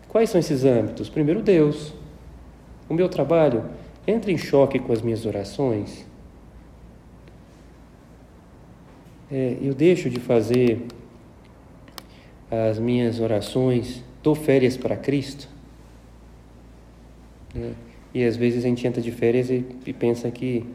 Quais 0.09 0.31
são 0.31 0.39
esses 0.39 0.65
âmbitos? 0.65 1.09
Primeiro, 1.09 1.43
Deus. 1.43 1.93
O 2.89 2.93
meu 2.93 3.07
trabalho 3.07 3.63
entra 4.07 4.31
em 4.31 4.37
choque 4.37 4.79
com 4.79 4.91
as 4.91 5.01
minhas 5.01 5.25
orações. 5.25 6.05
É, 9.31 9.57
eu 9.61 9.73
deixo 9.75 10.09
de 10.09 10.19
fazer 10.19 10.85
as 12.49 12.79
minhas 12.79 13.19
orações, 13.19 14.03
dou 14.23 14.33
férias 14.33 14.75
para 14.75 14.95
Cristo. 14.95 15.56
É, 17.55 17.71
e 18.13 18.23
às 18.23 18.35
vezes 18.35 18.63
a 18.63 18.67
gente 18.67 18.85
entra 18.87 19.01
de 19.01 19.11
férias 19.11 19.49
e, 19.49 19.65
e, 19.85 19.93
pensa 19.93 20.29
que 20.31 20.65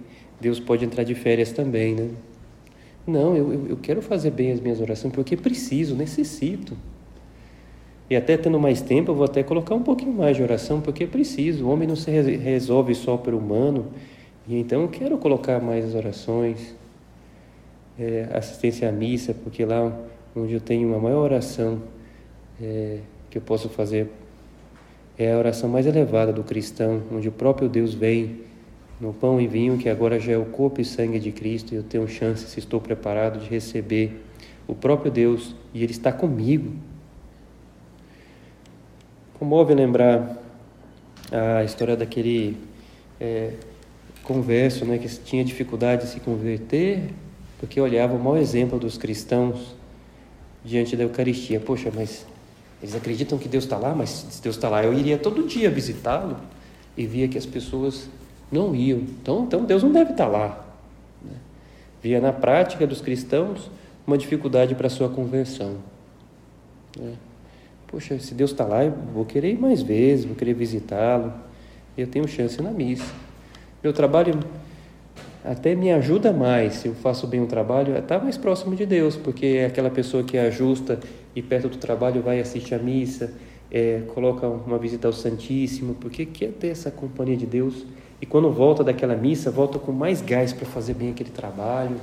Deus 0.41 0.61
pode 0.61 0.85
entrar 0.85 1.05
de 1.05 1.15
férias 1.15 1.53
também, 1.53 1.95
né? 1.95 2.11
Não, 3.07 3.37
eu, 3.37 3.67
eu 3.69 3.77
quero 3.77 4.01
fazer 4.01 4.31
bem 4.31 4.53
as 4.53 4.61
minhas 4.61 4.81
orações 4.81 5.13
porque 5.13 5.37
preciso, 5.37 5.95
necessito. 5.97 6.77
E 8.09 8.17
até 8.17 8.37
tendo 8.37 8.61
mais 8.61 8.81
tempo, 8.83 9.11
eu 9.11 9.15
vou 9.15 9.25
até 9.25 9.43
colocar 9.43 9.75
um 9.75 9.83
pouquinho 9.83 10.13
mais 10.13 10.37
de 10.37 10.43
oração, 10.43 10.81
porque 10.81 11.07
preciso. 11.07 11.65
O 11.65 11.71
homem 11.71 11.89
não 11.89 11.97
se 11.97 12.11
resolve 12.11 12.95
só 12.95 13.17
pelo 13.17 13.39
humano. 13.39 13.87
E 14.47 14.57
então 14.59 14.83
eu 14.83 14.89
quero 14.89 15.17
colocar 15.19 15.61
mais 15.61 15.95
orações, 15.95 16.77
é, 17.99 18.29
assistência 18.33 18.89
à 18.89 18.93
missa, 18.93 19.33
porque 19.33 19.65
lá 19.65 19.97
onde 20.37 20.53
eu 20.53 20.61
tenho 20.61 20.89
uma 20.89 20.99
maior 20.99 21.23
oração 21.23 21.83
é, 22.61 22.99
que 23.31 23.39
eu 23.39 23.43
posso 23.43 23.69
fazer 23.69 24.11
é 25.23 25.33
a 25.33 25.39
oração 25.39 25.69
mais 25.69 25.87
elevada 25.87 26.33
do 26.33 26.43
cristão, 26.43 27.03
onde 27.13 27.29
o 27.29 27.33
próprio 27.33 27.69
Deus 27.69 27.95
vem 27.95 28.41
no 29.01 29.13
pão 29.13 29.41
e 29.41 29.47
vinho, 29.47 29.79
que 29.79 29.89
agora 29.89 30.19
já 30.19 30.33
é 30.33 30.39
o 30.39 30.45
corpo 30.45 30.81
e 30.81 30.85
sangue 30.85 31.19
de 31.19 31.33
Cristo, 31.33 31.73
e 31.73 31.77
eu 31.77 31.83
tenho 31.83 32.07
chance, 32.09 32.47
se 32.47 32.59
estou 32.59 32.81
preparado, 32.81 33.41
de 33.41 33.49
receber 33.49 34.23
o 34.67 34.75
próprio 34.75 35.11
Deus, 35.11 35.55
e 35.75 35.83
Ele 35.83 35.93
está 35.93 36.13
comigo. 36.13 36.73
Comove 39.39 39.75
lembrar 39.75 40.41
a 41.31 41.65
história 41.65 41.97
daquele 41.97 42.57
é, 43.21 43.55
converso 44.23 44.85
né, 44.85 44.99
que 44.99 45.09
tinha 45.09 45.45
dificuldade 45.45 46.03
de 46.03 46.11
se 46.11 46.21
converter 46.21 47.11
porque 47.63 47.81
olhava 47.81 48.13
o 48.13 48.19
mau 48.19 48.37
exemplo 48.37 48.77
dos 48.77 48.99
cristãos 48.99 49.77
diante 50.65 50.97
da 50.97 51.05
Eucaristia. 51.05 51.61
Poxa, 51.61 51.93
mas 51.95 52.27
eles 52.83 52.97
acreditam 52.97 53.39
que 53.39 53.49
Deus 53.49 53.63
está 53.63 53.79
lá, 53.79 53.95
mas 53.95 54.11
se 54.11 54.43
Deus 54.43 54.57
está 54.57 54.69
lá, 54.69 54.83
eu 54.83 54.93
iria 54.93 55.17
todo 55.17 55.47
dia 55.47 55.71
visitá-lo 55.71 56.37
e 56.97 57.07
via 57.07 57.29
que 57.29 57.39
as 57.39 57.47
pessoas 57.47 58.09
não 58.51 58.75
iam. 58.75 58.99
Então, 58.99 59.45
então 59.45 59.65
Deus 59.65 59.85
não 59.85 59.93
deve 59.93 60.11
estar 60.11 60.27
tá 60.27 60.31
lá. 60.31 60.67
Né? 61.25 61.37
Via 62.03 62.21
na 62.21 62.33
prática 62.33 62.85
dos 62.85 63.01
cristãos 63.01 63.71
uma 64.05 64.19
dificuldade 64.19 64.75
para 64.75 64.89
a 64.89 64.91
sua 64.91 65.09
conversão. 65.09 65.77
Né? 66.99 67.13
Poxa, 67.87 68.19
se 68.19 68.35
Deus 68.35 68.51
está 68.51 68.65
lá, 68.65 68.85
eu 68.85 68.93
vou 69.15 69.25
querer 69.25 69.53
ir 69.53 69.59
mais 69.61 69.81
vezes, 69.81 70.25
vou 70.25 70.35
querer 70.35 70.55
visitá-lo. 70.55 71.33
Eu 71.97 72.09
tenho 72.09 72.27
chance 72.27 72.61
na 72.61 72.73
missa. 72.73 73.13
Meu 73.83 73.93
trabalho 73.93 74.41
até 75.45 75.75
me 75.75 75.93
ajuda 75.93 76.33
mais, 76.33 76.75
se 76.75 76.89
eu 76.89 76.95
faço 76.95 77.27
bem 77.27 77.43
o 77.43 77.47
trabalho, 77.47 77.97
estar 77.97 78.19
tá 78.19 78.25
mais 78.25 78.37
próximo 78.37 78.75
de 78.75 78.87
Deus, 78.87 79.17
porque 79.17 79.47
é 79.47 79.67
aquela 79.67 79.91
pessoa 79.91 80.23
que 80.23 80.39
ajusta 80.39 80.99
e 81.35 81.43
perto 81.43 81.69
do 81.69 81.77
trabalho 81.77 82.23
vai 82.23 82.41
assistir 82.41 82.75
a 82.75 82.79
missa, 82.79 83.33
é, 83.71 84.03
coloca 84.15 84.47
uma 84.47 84.79
visita 84.79 85.07
ao 85.07 85.13
Santíssimo, 85.13 85.95
porque 85.95 86.27
quer 86.27 86.53
ter 86.53 86.69
essa 86.69 86.91
companhia 86.91 87.37
de 87.37 87.47
Deus. 87.47 87.87
E 88.21 88.27
quando 88.27 88.51
volta 88.51 88.85
daquela 88.85 89.17
missa, 89.17 89.51
volta 89.51 89.79
com 89.79 89.93
mais 89.93 90.21
gás 90.21 90.53
para 90.53 90.67
fazer 90.67 90.95
bem 90.95 91.11
aquele 91.11 91.31
trabalho. 91.31 91.97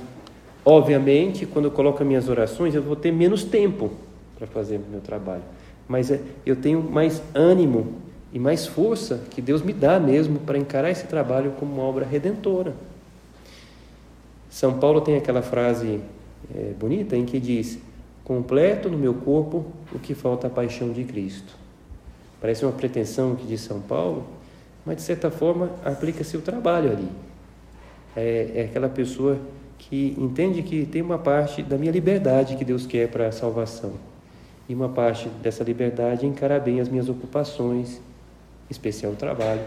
Obviamente, 0.64 1.46
quando 1.46 1.66
eu 1.66 1.70
coloco 1.70 2.02
as 2.02 2.08
minhas 2.08 2.28
orações, 2.28 2.74
eu 2.74 2.82
vou 2.82 2.96
ter 2.96 3.12
menos 3.12 3.44
tempo 3.44 3.90
para 4.36 4.46
fazer 4.46 4.80
meu 4.90 5.00
trabalho 5.00 5.42
mas 5.90 6.08
é, 6.08 6.20
eu 6.46 6.54
tenho 6.54 6.80
mais 6.80 7.20
ânimo 7.34 7.94
e 8.32 8.38
mais 8.38 8.64
força 8.64 9.24
que 9.28 9.42
Deus 9.42 9.60
me 9.60 9.72
dá 9.72 9.98
mesmo 9.98 10.38
para 10.38 10.56
encarar 10.56 10.88
esse 10.88 11.04
trabalho 11.08 11.50
como 11.58 11.74
uma 11.74 11.82
obra 11.82 12.06
redentora. 12.06 12.76
São 14.48 14.78
Paulo 14.78 15.00
tem 15.00 15.16
aquela 15.16 15.42
frase 15.42 15.98
é, 16.54 16.72
bonita 16.78 17.16
em 17.16 17.24
que 17.24 17.40
diz: 17.40 17.80
Completo 18.30 18.88
no 18.88 18.96
meu 18.96 19.12
corpo 19.12 19.66
o 19.92 19.98
que 19.98 20.14
falta 20.14 20.46
a 20.46 20.50
paixão 20.50 20.92
de 20.92 21.02
Cristo. 21.02 21.52
Parece 22.40 22.64
uma 22.64 22.70
pretensão 22.70 23.34
que 23.34 23.44
diz 23.44 23.60
São 23.60 23.80
Paulo, 23.80 24.24
mas 24.86 24.98
de 24.98 25.02
certa 25.02 25.32
forma 25.32 25.72
aplica-se 25.84 26.36
o 26.36 26.40
trabalho 26.40 26.92
ali. 26.92 27.08
É, 28.14 28.52
é 28.54 28.60
aquela 28.66 28.88
pessoa 28.88 29.36
que 29.76 30.14
entende 30.16 30.62
que 30.62 30.86
tem 30.86 31.02
uma 31.02 31.18
parte 31.18 31.60
da 31.60 31.76
minha 31.76 31.90
liberdade 31.90 32.56
que 32.56 32.64
Deus 32.64 32.86
quer 32.86 33.08
para 33.08 33.26
a 33.26 33.32
salvação 33.32 33.94
e 34.68 34.76
uma 34.76 34.88
parte 34.88 35.28
dessa 35.42 35.64
liberdade 35.64 36.24
encarar 36.24 36.60
bem 36.60 36.78
as 36.78 36.88
minhas 36.88 37.08
ocupações, 37.08 38.00
especial 38.70 39.10
o 39.10 39.16
trabalho, 39.16 39.64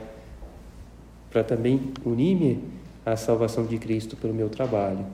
para 1.30 1.44
também 1.44 1.92
unir-me 2.06 2.64
à 3.06 3.18
salvação 3.18 3.66
de 3.66 3.78
Cristo 3.78 4.16
pelo 4.16 4.34
meu 4.34 4.48
trabalho. 4.48 5.06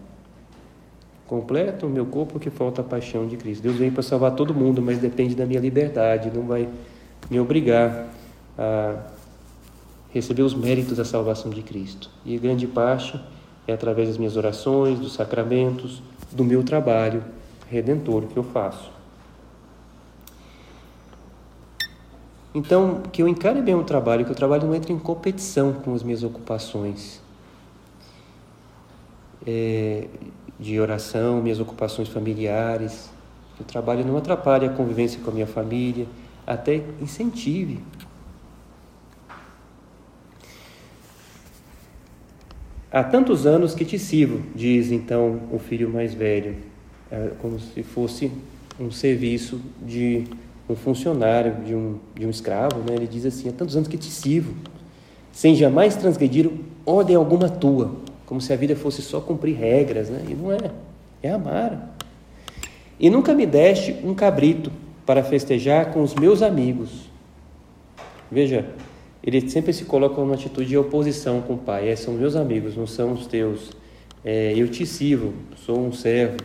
Completo 1.29 1.86
o 1.86 1.89
meu 1.91 2.07
corpo 2.07 2.39
que 2.39 2.50
falta 2.50 2.81
a 2.81 2.83
paixão 2.83 3.27
de 3.27 3.38
Cristo. 3.38 3.62
Deus 3.62 3.75
vem 3.75 3.91
para 3.91 4.01
salvar 4.01 4.31
todo 4.31 4.51
mundo, 4.51 4.81
mas 4.81 4.98
depende 4.98 5.36
da 5.36 5.45
minha 5.45 5.59
liberdade, 5.59 6.31
não 6.36 6.41
vai 6.48 6.67
me 7.29 7.39
obrigar 7.39 8.07
a 8.57 8.95
receber 10.12 10.41
os 10.41 10.55
méritos 10.55 10.98
da 10.98 11.05
salvação 11.05 11.51
de 11.51 11.62
Cristo. 11.62 12.09
E 12.25 12.36
grande 12.39 12.65
parte 12.65 13.21
é 13.67 13.74
através 13.74 14.07
das 14.07 14.17
minhas 14.17 14.36
orações, 14.36 14.98
dos 14.98 15.13
sacramentos, 15.13 16.01
do 16.31 16.43
meu 16.43 16.63
trabalho 16.63 17.24
redentor 17.69 18.24
que 18.24 18.36
eu 18.36 18.43
faço. 18.43 18.89
Então, 22.55 23.03
que 23.12 23.21
eu 23.21 23.27
encare 23.27 23.62
bem 23.62 23.75
o 23.75 23.83
trabalho, 23.83 24.25
que 24.25 24.31
o 24.31 24.36
trabalho 24.36 24.65
não 24.65 24.74
entre 24.74 24.91
em 24.91 24.98
competição 24.98 25.74
com 25.74 25.93
as 25.93 26.01
minhas 26.01 26.24
ocupações 26.24 27.21
é, 29.45 30.07
de 30.59 30.79
oração, 30.79 31.41
minhas 31.41 31.59
ocupações 31.59 32.09
familiares. 32.09 33.09
Que 33.55 33.61
o 33.61 33.65
trabalho 33.65 34.05
não 34.05 34.17
atrapalhe 34.17 34.65
a 34.65 34.69
convivência 34.69 35.19
com 35.21 35.31
a 35.31 35.33
minha 35.33 35.47
família, 35.47 36.05
até 36.45 36.83
incentive. 37.01 37.79
Há 42.91 43.03
tantos 43.03 43.45
anos 43.45 43.75
que 43.75 43.85
te 43.85 43.99
sirvo, 43.99 44.41
diz 44.55 44.91
então 44.91 45.41
o 45.51 45.59
filho 45.59 45.89
mais 45.89 46.13
velho, 46.13 46.55
é 47.11 47.31
como 47.39 47.59
se 47.59 47.83
fosse 47.83 48.31
um 48.79 48.89
serviço 48.89 49.61
de 49.85 50.25
um 50.67 50.75
funcionário, 50.75 51.63
de 51.63 51.75
um, 51.75 51.99
de 52.15 52.25
um 52.25 52.29
escravo, 52.31 52.79
né? 52.79 52.95
ele 52.95 53.07
diz 53.07 53.25
assim: 53.25 53.49
há 53.49 53.51
tantos 53.51 53.75
anos 53.75 53.87
que 53.87 53.97
te 53.97 54.09
sirvo, 54.09 54.55
sem 55.31 55.55
jamais 55.55 55.95
transgredir 55.95 56.49
ordem 56.83 57.15
alguma 57.15 57.47
tua, 57.47 57.95
como 58.29 58.39
se 58.39 58.53
a 58.53 58.55
vida 58.55 58.75
fosse 58.75 59.01
só 59.01 59.19
cumprir 59.19 59.55
regras, 59.55 60.07
né? 60.07 60.24
e 60.29 60.36
não 60.36 60.51
é, 60.51 60.69
é 61.24 61.31
amar. 61.31 61.98
E 63.00 63.09
nunca 63.09 63.33
me 63.33 63.43
deste 63.43 63.91
um 64.03 64.13
cabrito 64.13 64.71
para 65.03 65.24
festejar 65.24 65.91
com 65.91 66.03
os 66.03 66.13
meus 66.13 66.43
amigos. 66.43 67.09
Veja, 68.31 68.67
ele 69.24 69.50
sempre 69.50 69.74
se 69.74 69.86
coloca 69.86 70.21
numa 70.21 70.36
atitude 70.36 70.69
de 70.69 70.77
oposição 70.77 71.41
com 71.41 71.55
o 71.55 71.57
pai. 71.57 71.89
É, 71.89 71.95
são 71.95 72.13
meus 72.13 72.36
amigos, 72.36 72.77
não 72.77 72.86
são 72.86 73.13
os 73.13 73.25
teus. 73.25 73.71
É, 74.24 74.53
eu 74.55 74.67
te 74.67 74.86
sirvo, 74.86 75.33
sou 75.65 75.79
um 75.79 75.91
servo. 75.91 76.38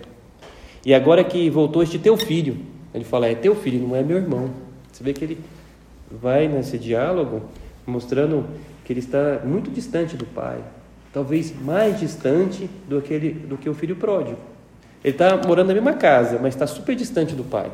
E 0.87 0.95
agora 0.95 1.23
que 1.23 1.51
voltou 1.51 1.83
este 1.83 1.99
teu 1.99 2.17
filho, 2.17 2.57
ele 2.95 3.05
fala, 3.05 3.27
é 3.27 3.35
teu 3.35 3.55
filho, 3.55 3.87
não 3.87 3.95
é 3.95 4.03
meu 4.03 4.17
irmão. 4.17 4.49
Você 4.91 5.05
vê 5.05 5.13
que 5.13 5.23
ele 5.23 5.39
vai 6.11 6.49
nesse 6.49 6.79
diálogo 6.79 7.43
mostrando 7.87 8.47
que 8.87 8.93
ele 8.95 9.01
está 9.01 9.43
muito 9.45 9.71
distante 9.71 10.17
do 10.17 10.25
pai, 10.25 10.65
talvez 11.15 11.55
mais 11.59 12.01
distante 12.01 12.69
do 12.89 13.01
que, 13.01 13.31
do 13.31 13.57
que 13.57 13.71
o 13.71 13.75
filho 13.75 13.95
pródigo. 13.95 14.37
Ele 15.03 15.15
está 15.15 15.37
morando 15.47 15.69
na 15.69 15.75
mesma 15.75 15.93
casa, 15.93 16.41
mas 16.43 16.55
está 16.55 16.67
super 16.67 16.97
distante 16.97 17.37
do 17.37 17.45
pai. 17.45 17.71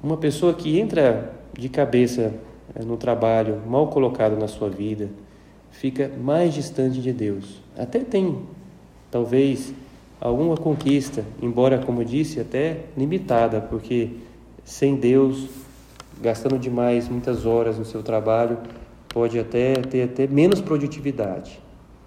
Uma 0.00 0.16
pessoa 0.16 0.54
que 0.54 0.78
entra 0.78 1.32
de 1.52 1.68
cabeça 1.68 2.32
eh, 2.76 2.84
no 2.84 2.96
trabalho, 2.96 3.60
mal 3.66 3.88
colocado 3.88 4.38
na 4.38 4.46
sua 4.46 4.70
vida, 4.70 5.08
fica 5.72 6.08
mais 6.22 6.54
distante 6.54 7.02
de 7.02 7.12
Deus. 7.12 7.60
Até 7.76 7.98
tem, 7.98 8.38
talvez, 9.10 9.74
alguma 10.20 10.56
conquista, 10.56 11.24
embora, 11.42 11.78
como 11.78 12.04
disse, 12.04 12.38
até 12.38 12.84
limitada, 12.96 13.60
porque 13.60 14.10
sem 14.64 14.94
Deus, 14.94 15.48
gastando 16.22 16.56
demais 16.56 17.08
muitas 17.08 17.44
horas 17.44 17.78
no 17.78 17.84
seu 17.84 18.02
trabalho, 18.02 18.58
pode 19.10 19.38
até 19.38 19.74
ter 19.74 20.04
até 20.04 20.26
menos 20.26 20.60
produtividade, 20.60 21.60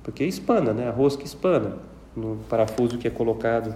porque 0.04 0.24
espana, 0.24 0.74
né? 0.74 0.88
A 0.88 0.92
rosca 0.92 1.24
espana 1.24 1.78
no 2.16 2.38
parafuso 2.50 2.98
que 2.98 3.08
é 3.08 3.12
colocado 3.12 3.76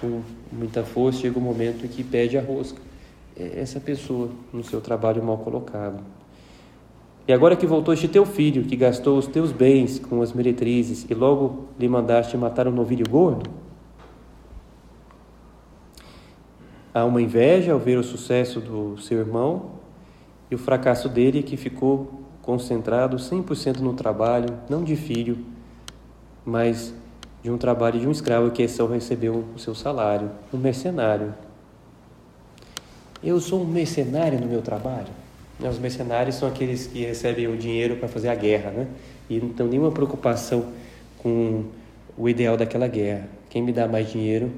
com 0.00 0.20
muita 0.52 0.82
força, 0.82 1.20
chega 1.20 1.38
um 1.38 1.42
momento 1.42 1.86
em 1.86 1.88
que 1.88 2.04
pede 2.04 2.36
a 2.36 2.42
rosca. 2.42 2.80
É 3.36 3.60
essa 3.60 3.80
pessoa 3.80 4.28
no 4.52 4.62
seu 4.62 4.80
trabalho 4.80 5.22
mal 5.22 5.38
colocado. 5.38 6.02
E 7.26 7.32
agora 7.32 7.56
que 7.56 7.66
voltou 7.66 7.94
este 7.94 8.06
teu 8.06 8.26
filho, 8.26 8.64
que 8.64 8.76
gastou 8.76 9.16
os 9.16 9.26
teus 9.26 9.50
bens 9.50 9.98
com 9.98 10.20
as 10.20 10.32
meretrizes, 10.32 11.06
e 11.08 11.14
logo 11.14 11.68
lhe 11.78 11.88
mandaste 11.88 12.36
matar 12.36 12.68
um 12.68 12.72
novilho 12.72 13.08
gordo, 13.08 13.50
Há 16.94 17.04
uma 17.04 17.20
inveja 17.20 17.72
ao 17.72 17.78
ver 17.80 17.98
o 17.98 18.04
sucesso 18.04 18.60
do 18.60 18.96
seu 18.98 19.18
irmão 19.18 19.72
e 20.48 20.54
o 20.54 20.58
fracasso 20.58 21.08
dele 21.08 21.42
que 21.42 21.56
ficou 21.56 22.23
concentrado 22.44 23.16
100% 23.16 23.78
no 23.78 23.94
trabalho, 23.94 24.58
não 24.68 24.84
de 24.84 24.94
filho, 24.96 25.38
mas 26.44 26.94
de 27.42 27.50
um 27.50 27.56
trabalho 27.56 27.98
de 27.98 28.06
um 28.06 28.10
escravo 28.10 28.50
que 28.50 28.66
só 28.68 28.86
recebeu 28.86 29.44
o 29.54 29.58
seu 29.58 29.74
salário, 29.74 30.30
um 30.52 30.58
mercenário. 30.58 31.34
Eu 33.22 33.40
sou 33.40 33.62
um 33.62 33.64
mercenário 33.64 34.38
no 34.38 34.46
meu 34.46 34.60
trabalho. 34.60 35.08
Os 35.58 35.78
mercenários 35.78 36.36
são 36.36 36.48
aqueles 36.48 36.86
que 36.86 37.04
recebem 37.04 37.46
o 37.48 37.56
dinheiro 37.56 37.96
para 37.96 38.08
fazer 38.08 38.28
a 38.28 38.34
guerra, 38.34 38.70
né? 38.70 38.88
E 39.30 39.40
não 39.40 39.48
tem 39.50 39.66
nenhuma 39.66 39.90
preocupação 39.90 40.66
com 41.18 41.64
o 42.18 42.28
ideal 42.28 42.56
daquela 42.56 42.88
guerra. 42.88 43.28
Quem 43.48 43.62
me 43.62 43.72
dá 43.72 43.88
mais 43.88 44.10
dinheiro 44.10 44.52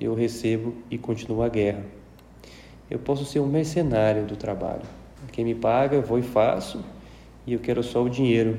eu 0.00 0.14
recebo 0.14 0.74
e 0.90 0.98
continuo 0.98 1.42
a 1.42 1.48
guerra. 1.48 1.82
Eu 2.90 2.98
posso 2.98 3.24
ser 3.24 3.40
um 3.40 3.46
mercenário 3.46 4.24
do 4.24 4.34
trabalho. 4.34 4.82
Quem 5.30 5.44
me 5.44 5.54
paga, 5.54 5.96
eu 5.96 6.02
vou 6.02 6.18
e 6.18 6.22
faço, 6.22 6.82
e 7.50 7.54
eu 7.54 7.58
quero 7.58 7.82
só 7.82 8.00
o 8.04 8.08
dinheiro. 8.08 8.58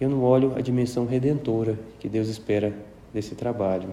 Eu 0.00 0.10
não 0.10 0.24
olho 0.24 0.52
a 0.56 0.60
dimensão 0.60 1.06
redentora 1.06 1.78
que 2.00 2.08
Deus 2.08 2.28
espera 2.28 2.74
desse 3.12 3.36
trabalho. 3.36 3.90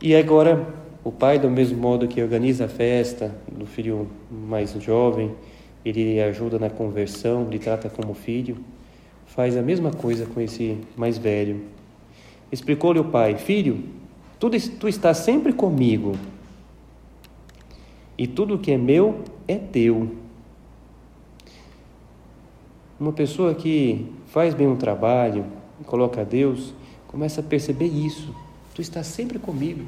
E 0.00 0.14
agora, 0.14 0.64
o 1.02 1.10
pai, 1.10 1.40
do 1.40 1.50
mesmo 1.50 1.76
modo 1.76 2.06
que 2.06 2.22
organiza 2.22 2.66
a 2.66 2.68
festa 2.68 3.34
do 3.50 3.66
filho 3.66 4.08
mais 4.30 4.70
jovem, 4.74 5.34
ele 5.84 6.20
ajuda 6.20 6.56
na 6.56 6.70
conversão, 6.70 7.48
lhe 7.50 7.58
trata 7.58 7.90
como 7.90 8.14
filho, 8.14 8.56
faz 9.26 9.56
a 9.56 9.62
mesma 9.62 9.90
coisa 9.90 10.24
com 10.24 10.40
esse 10.40 10.78
mais 10.96 11.18
velho. 11.18 11.62
Explicou-lhe 12.52 13.00
o 13.00 13.04
pai: 13.06 13.36
Filho, 13.36 13.82
Tu, 14.38 14.50
tu 14.78 14.88
estás 14.88 15.18
sempre 15.18 15.52
comigo, 15.52 16.16
e 18.16 18.28
tudo 18.28 18.58
que 18.58 18.70
é 18.70 18.78
meu 18.78 19.22
é 19.48 19.56
teu. 19.56 20.21
Uma 23.02 23.12
pessoa 23.12 23.52
que 23.52 24.06
faz 24.28 24.54
bem 24.54 24.68
um 24.68 24.76
trabalho, 24.76 25.44
coloca 25.86 26.24
Deus, 26.24 26.72
começa 27.08 27.40
a 27.40 27.42
perceber 27.42 27.86
isso. 27.86 28.32
Tu 28.76 28.80
estás 28.80 29.08
sempre 29.08 29.40
comigo. 29.40 29.86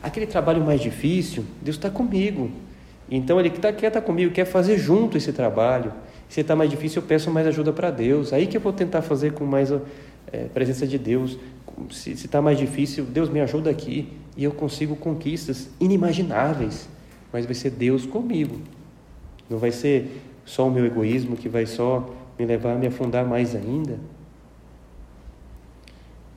Aquele 0.00 0.24
trabalho 0.24 0.64
mais 0.64 0.80
difícil, 0.80 1.44
Deus 1.60 1.74
está 1.74 1.90
comigo. 1.90 2.48
Então 3.10 3.40
ele 3.40 3.50
tá, 3.50 3.72
quer 3.72 3.88
estar 3.88 4.00
tá 4.00 4.06
comigo, 4.06 4.32
quer 4.32 4.44
fazer 4.44 4.78
junto 4.78 5.16
esse 5.16 5.32
trabalho. 5.32 5.92
Se 6.28 6.42
está 6.42 6.54
mais 6.54 6.70
difícil, 6.70 7.02
eu 7.02 7.08
peço 7.08 7.28
mais 7.28 7.44
ajuda 7.48 7.72
para 7.72 7.90
Deus. 7.90 8.32
Aí 8.32 8.46
que 8.46 8.56
eu 8.56 8.60
vou 8.60 8.72
tentar 8.72 9.02
fazer 9.02 9.32
com 9.32 9.44
mais 9.44 9.72
é, 10.30 10.44
presença 10.54 10.86
de 10.86 10.96
Deus 10.96 11.36
se 11.90 12.12
está 12.12 12.40
mais 12.40 12.56
difícil, 12.56 13.04
Deus 13.04 13.28
me 13.28 13.40
ajuda 13.40 13.68
aqui 13.68 14.12
e 14.36 14.44
eu 14.44 14.52
consigo 14.52 14.94
conquistas 14.94 15.68
inimagináveis, 15.80 16.88
mas 17.32 17.46
vai 17.46 17.54
ser 17.56 17.70
Deus 17.70 18.06
comigo. 18.06 18.60
Não 19.50 19.58
vai 19.58 19.72
ser 19.72 20.22
só 20.44 20.68
o 20.68 20.70
meu 20.70 20.86
egoísmo 20.86 21.36
que 21.36 21.48
vai 21.48 21.66
só 21.66 22.14
me 22.38 22.44
levar 22.44 22.72
a 22.72 22.78
me 22.78 22.86
afundar 22.86 23.24
mais 23.26 23.54
ainda. 23.54 23.98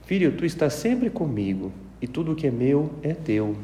Filho, 0.06 0.32
tu 0.32 0.46
estás 0.46 0.74
sempre 0.74 1.10
comigo 1.10 1.72
e 2.02 2.08
tudo 2.08 2.32
o 2.32 2.36
que 2.36 2.48
é 2.48 2.52
meu 2.52 2.90
é 3.02 3.14
teu. 3.14 3.56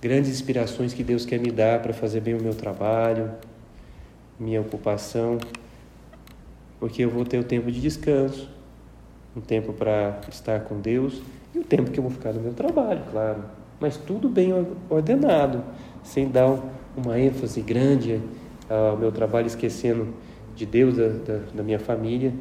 Grandes 0.00 0.30
inspirações 0.30 0.92
que 0.92 1.02
Deus 1.02 1.24
quer 1.24 1.40
me 1.40 1.50
dar 1.50 1.80
para 1.80 1.92
fazer 1.92 2.20
bem 2.20 2.34
o 2.34 2.42
meu 2.42 2.54
trabalho, 2.54 3.30
minha 4.38 4.60
ocupação, 4.60 5.38
porque 6.78 7.04
eu 7.04 7.10
vou 7.10 7.24
ter 7.24 7.38
o 7.38 7.44
tempo 7.44 7.70
de 7.72 7.80
descanso, 7.80 8.48
um 9.36 9.40
tempo 9.40 9.72
para 9.72 10.20
estar 10.28 10.60
com 10.60 10.78
Deus 10.80 11.22
e 11.54 11.58
o 11.58 11.64
tempo 11.64 11.90
que 11.90 11.98
eu 11.98 12.02
vou 12.02 12.12
ficar 12.12 12.32
no 12.32 12.40
meu 12.40 12.52
trabalho, 12.52 13.02
claro. 13.10 13.42
Mas 13.80 13.96
tudo 13.96 14.28
bem 14.28 14.52
ordenado, 14.88 15.64
sem 16.02 16.28
dar 16.28 16.60
uma 16.96 17.18
ênfase 17.18 17.60
grande 17.60 18.20
ao 18.68 18.96
meu 18.96 19.10
trabalho, 19.10 19.46
esquecendo 19.46 20.08
de 20.58 20.66
Deus, 20.66 20.96
da, 20.96 21.08
da, 21.08 21.40
da 21.54 21.62
minha 21.62 21.78
família, 21.78 22.32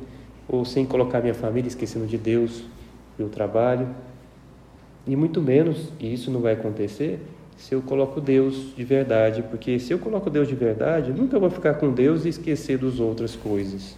ou 0.47 0.65
sem 0.65 0.85
colocar 0.85 1.21
minha 1.21 1.33
família, 1.33 1.67
esquecendo 1.67 2.05
de 2.05 2.17
Deus 2.17 2.63
e 3.17 3.23
o 3.23 3.29
trabalho. 3.29 3.87
E 5.05 5.15
muito 5.15 5.41
menos, 5.41 5.91
e 5.99 6.13
isso 6.13 6.29
não 6.29 6.41
vai 6.41 6.53
acontecer, 6.53 7.19
se 7.57 7.73
eu 7.73 7.81
coloco 7.81 8.19
Deus 8.19 8.75
de 8.75 8.83
verdade, 8.83 9.41
porque 9.43 9.79
se 9.79 9.91
eu 9.93 9.99
coloco 9.99 10.29
Deus 10.29 10.47
de 10.47 10.55
verdade, 10.55 11.11
nunca 11.11 11.39
vou 11.39 11.49
ficar 11.49 11.75
com 11.75 11.91
Deus 11.91 12.25
e 12.25 12.29
esquecer 12.29 12.77
das 12.77 12.99
outras 12.99 13.35
coisas 13.35 13.95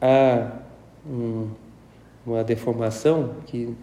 há 0.00 0.52
um, 1.06 1.48
uma 2.24 2.44
deformação 2.44 3.34
que 3.46 3.74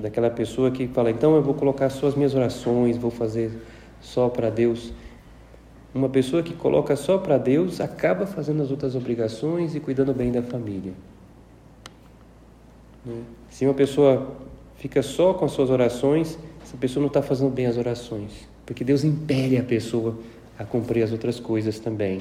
daquela 0.00 0.30
pessoa 0.30 0.70
que 0.70 0.86
fala, 0.88 1.10
então 1.10 1.34
eu 1.34 1.42
vou 1.42 1.54
colocar 1.54 1.90
só 1.90 2.06
as 2.06 2.14
minhas 2.14 2.34
orações, 2.34 2.96
vou 2.96 3.10
fazer 3.10 3.50
só 4.00 4.28
para 4.28 4.48
Deus. 4.48 4.92
Uma 5.94 6.08
pessoa 6.08 6.42
que 6.42 6.54
coloca 6.54 6.94
só 6.96 7.18
para 7.18 7.38
Deus 7.38 7.80
acaba 7.80 8.26
fazendo 8.26 8.62
as 8.62 8.70
outras 8.70 8.94
obrigações 8.94 9.74
e 9.74 9.80
cuidando 9.80 10.12
bem 10.12 10.30
da 10.30 10.42
família. 10.42 10.92
Né? 13.04 13.22
Se 13.50 13.64
uma 13.64 13.74
pessoa 13.74 14.36
fica 14.76 15.02
só 15.02 15.32
com 15.34 15.44
as 15.44 15.52
suas 15.52 15.70
orações, 15.70 16.38
essa 16.62 16.76
pessoa 16.76 17.00
não 17.00 17.08
está 17.08 17.22
fazendo 17.22 17.50
bem 17.50 17.66
as 17.66 17.76
orações, 17.76 18.48
porque 18.66 18.84
Deus 18.84 19.02
impele 19.02 19.56
a 19.56 19.62
pessoa 19.62 20.18
a 20.58 20.64
cumprir 20.64 21.02
as 21.02 21.12
outras 21.12 21.40
coisas 21.40 21.78
também. 21.78 22.20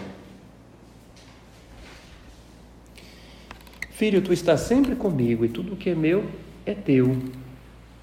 Filho, 3.91 4.21
tu 4.21 4.31
estás 4.31 4.61
sempre 4.61 4.95
comigo 4.95 5.43
e 5.43 5.49
tudo 5.49 5.75
que 5.75 5.89
é 5.89 5.95
meu 5.95 6.23
é 6.65 6.73
teu. 6.73 7.17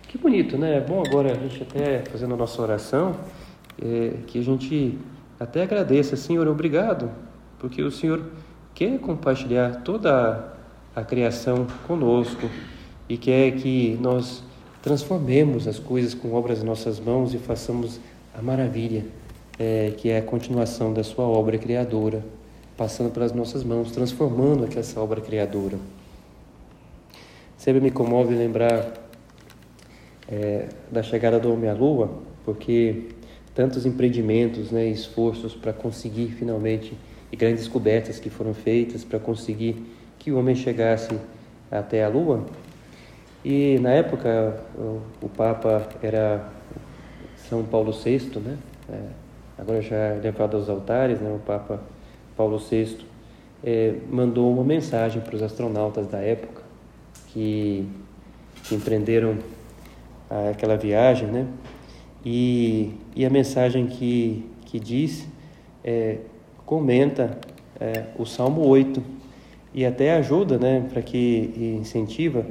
Que 0.09 0.18
bonito, 0.18 0.59
né? 0.59 0.77
É 0.77 0.81
bom 0.81 1.03
agora 1.07 1.33
a 1.33 1.35
gente 1.35 1.62
até 1.62 2.00
fazendo 2.00 2.35
a 2.35 2.37
nossa 2.37 2.61
oração, 2.61 3.16
é, 3.81 4.14
que 4.27 4.38
a 4.38 4.42
gente 4.42 4.98
até 5.38 5.62
agradeça, 5.62 6.16
Senhor, 6.16 6.47
obrigado, 6.47 7.11
porque 7.59 7.83
o 7.83 7.90
Senhor 7.90 8.23
quer 8.75 8.99
compartilhar 8.99 9.83
toda 9.83 10.53
a, 10.94 11.03
criação 11.03 11.66
conosco 11.87 12.49
e 13.09 13.16
quer 13.16 13.53
que 13.53 13.99
nós 14.01 14.42
transformemos 14.81 15.66
as 15.66 15.79
coisas 15.79 16.14
com 16.14 16.33
obras 16.35 16.62
em 16.62 16.64
nossas 16.64 17.01
mãos 17.01 17.35
e 17.35 17.38
façamos 17.38 17.99
a 18.37 18.42
maravilha, 18.42 19.05
é, 19.59 19.92
que 19.97 20.09
é 20.09 20.18
a 20.18 20.23
continuação 20.23 20.92
da 20.92 21.03
sua 21.03 21.25
obra 21.25 21.59
criadora, 21.59 22.25
passando 22.77 23.11
pelas 23.11 23.33
nossas 23.33 23.64
mãos, 23.64 23.90
transformando 23.90 24.68
essa 24.79 25.01
obra 25.01 25.20
criadora. 25.20 25.79
Sempre 27.57 27.81
me 27.81 27.90
comove 27.90 28.35
lembrar 28.35 28.92
é, 30.29 30.68
da 30.90 31.03
chegada 31.03 31.40
do 31.40 31.53
homem 31.53 31.70
à 31.70 31.73
Lua, 31.73 32.11
porque 32.44 33.09
tantos 33.55 33.87
empreendimentos, 33.87 34.71
né, 34.71 34.87
esforços 34.87 35.55
para 35.55 35.73
conseguir 35.73 36.29
finalmente 36.29 36.97
e 37.31 37.37
grandes 37.37 37.64
descobertas 37.64 38.19
que 38.19 38.29
foram 38.29 38.53
feitas 38.53 39.05
para 39.05 39.19
conseguir 39.19 39.77
que 40.19 40.31
o 40.31 40.38
homem 40.38 40.55
chegasse 40.55 41.17
até 41.71 42.05
a 42.05 42.09
Lua. 42.09 42.45
E 43.45 43.79
na 43.81 43.90
época 43.90 44.61
o, 44.77 45.01
o 45.23 45.29
Papa 45.29 45.88
era 46.03 46.49
São 47.49 47.62
Paulo 47.64 47.93
VI, 47.93 48.38
né? 48.40 48.57
É, 48.88 49.01
agora 49.59 49.83
já 49.83 49.97
é 49.97 50.21
levado 50.23 50.57
aos 50.57 50.69
altares, 50.69 51.21
né? 51.21 51.31
O 51.31 51.38
Papa 51.40 51.81
Paulo 52.37 52.59
VI 52.59 52.99
é, 53.62 53.95
mandou 54.11 54.53
uma 54.53 54.64
mensagem 54.64 55.21
para 55.21 55.37
os 55.37 55.43
astronautas 55.43 56.07
da 56.07 56.19
época 56.19 56.62
que, 57.29 57.88
que 58.64 58.75
empreenderam 58.75 59.37
aquela 60.51 60.77
viagem, 60.77 61.29
né? 61.29 61.47
E, 62.24 62.92
e 63.14 63.24
a 63.24 63.30
mensagem 63.30 63.87
que, 63.87 64.44
que 64.64 64.80
diz 64.80 65.28
é, 65.82 66.18
comenta 66.64 67.38
é, 67.78 68.04
o 68.18 68.24
Salmo 68.24 68.66
8 68.66 69.02
e 69.74 69.84
até 69.84 70.14
ajuda, 70.14 70.56
né, 70.56 70.87
para 70.92 71.02
que 71.02 71.76
incentiva 71.80 72.46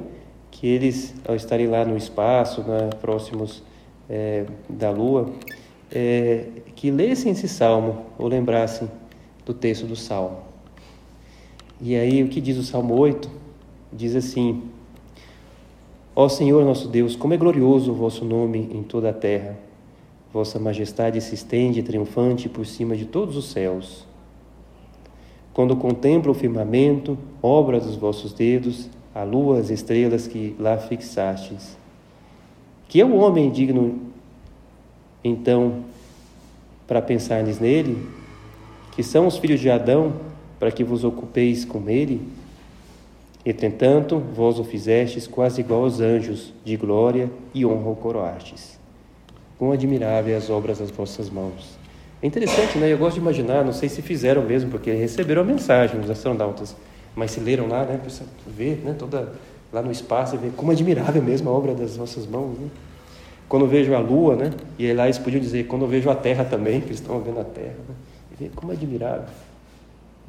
que 0.50 0.66
eles, 0.66 1.14
ao 1.26 1.34
estarem 1.34 1.66
lá 1.66 1.84
no 1.84 1.96
espaço, 1.96 2.62
né, 2.62 2.90
próximos 3.00 3.62
é, 4.08 4.44
da 4.68 4.90
Lua, 4.90 5.32
é, 5.90 6.46
que 6.76 6.90
lessem 6.90 7.32
esse 7.32 7.48
salmo 7.48 8.06
ou 8.18 8.28
lembrassem 8.28 8.88
do 9.44 9.52
texto 9.52 9.86
do 9.86 9.96
salmo. 9.96 10.38
E 11.80 11.96
aí 11.96 12.22
o 12.22 12.28
que 12.28 12.40
diz 12.40 12.56
o 12.56 12.62
Salmo 12.62 12.94
8? 12.94 13.30
Diz 13.92 14.14
assim: 14.14 14.62
Ó 16.14 16.28
Senhor 16.28 16.64
nosso 16.64 16.88
Deus, 16.88 17.16
como 17.16 17.34
é 17.34 17.36
glorioso 17.36 17.92
o 17.92 17.94
vosso 17.94 18.24
nome 18.24 18.70
em 18.72 18.82
toda 18.82 19.10
a 19.10 19.12
terra. 19.12 19.58
Vossa 20.34 20.58
majestade 20.58 21.20
se 21.20 21.36
estende 21.36 21.80
triunfante 21.80 22.48
por 22.48 22.66
cima 22.66 22.96
de 22.96 23.04
todos 23.04 23.36
os 23.36 23.52
céus. 23.52 24.04
Quando 25.52 25.76
contemplo 25.76 26.32
o 26.32 26.34
firmamento, 26.34 27.16
obra 27.40 27.78
dos 27.78 27.94
vossos 27.94 28.32
dedos, 28.32 28.90
a 29.14 29.22
lua, 29.22 29.60
as 29.60 29.70
estrelas 29.70 30.26
que 30.26 30.56
lá 30.58 30.76
fixastes. 30.76 31.78
Que 32.88 33.00
é 33.00 33.04
o 33.04 33.14
homem 33.14 33.48
digno, 33.48 34.00
então, 35.22 35.84
para 36.84 37.00
pensardes 37.00 37.60
nele, 37.60 38.04
que 38.96 39.04
são 39.04 39.28
os 39.28 39.38
filhos 39.38 39.60
de 39.60 39.70
Adão, 39.70 40.14
para 40.58 40.72
que 40.72 40.82
vos 40.82 41.04
ocupeis 41.04 41.64
com 41.64 41.88
ele? 41.88 42.20
Entretanto, 43.46 44.18
vós 44.18 44.58
o 44.58 44.64
fizestes 44.64 45.28
quase 45.28 45.60
igual 45.60 45.84
aos 45.84 46.00
anjos, 46.00 46.52
de 46.64 46.76
glória 46.76 47.30
e 47.54 47.64
honra 47.64 47.90
o 47.90 47.94
coroastes. 47.94 48.82
Quão 49.58 49.72
admiráveis 49.72 50.44
as 50.44 50.50
obras 50.50 50.78
das 50.78 50.90
vossas 50.90 51.30
mãos. 51.30 51.78
É 52.22 52.26
interessante, 52.26 52.78
né? 52.78 52.92
Eu 52.92 52.98
gosto 52.98 53.14
de 53.14 53.20
imaginar, 53.20 53.64
não 53.64 53.72
sei 53.72 53.88
se 53.88 54.00
fizeram 54.02 54.42
mesmo, 54.42 54.70
porque 54.70 54.90
receberam 54.92 55.42
a 55.42 55.44
mensagem, 55.44 56.00
os 56.00 56.10
astronautas. 56.10 56.74
Mas 57.14 57.30
se 57.30 57.40
leram 57.40 57.68
lá, 57.68 57.84
né? 57.84 57.98
Precisa 57.98 58.24
ver, 58.46 58.82
né? 58.84 58.94
Toda 58.98 59.32
lá 59.72 59.82
no 59.82 59.90
espaço 59.90 60.36
e 60.36 60.38
ver 60.38 60.52
como 60.56 60.70
admirável 60.70 61.20
mesmo 61.22 61.50
a 61.50 61.52
obra 61.52 61.74
das 61.74 61.96
nossas 61.96 62.26
mãos, 62.26 62.56
né? 62.58 62.68
Quando 63.48 63.66
vejo 63.66 63.94
a 63.94 63.98
Lua, 63.98 64.36
né? 64.36 64.52
E 64.78 64.86
aí 64.86 64.94
lá 64.94 65.04
eles 65.04 65.18
podiam 65.18 65.40
dizer, 65.40 65.66
quando 65.66 65.86
vejo 65.86 66.08
a 66.08 66.14
Terra 66.14 66.44
também, 66.44 66.80
que 66.80 66.86
eles 66.86 67.00
estão 67.00 67.20
vendo 67.20 67.40
a 67.40 67.44
Terra, 67.44 67.76
né? 67.88 67.94
Ver 68.38 68.50
como 68.54 68.72
é 68.72 68.74
admirável. 68.74 69.26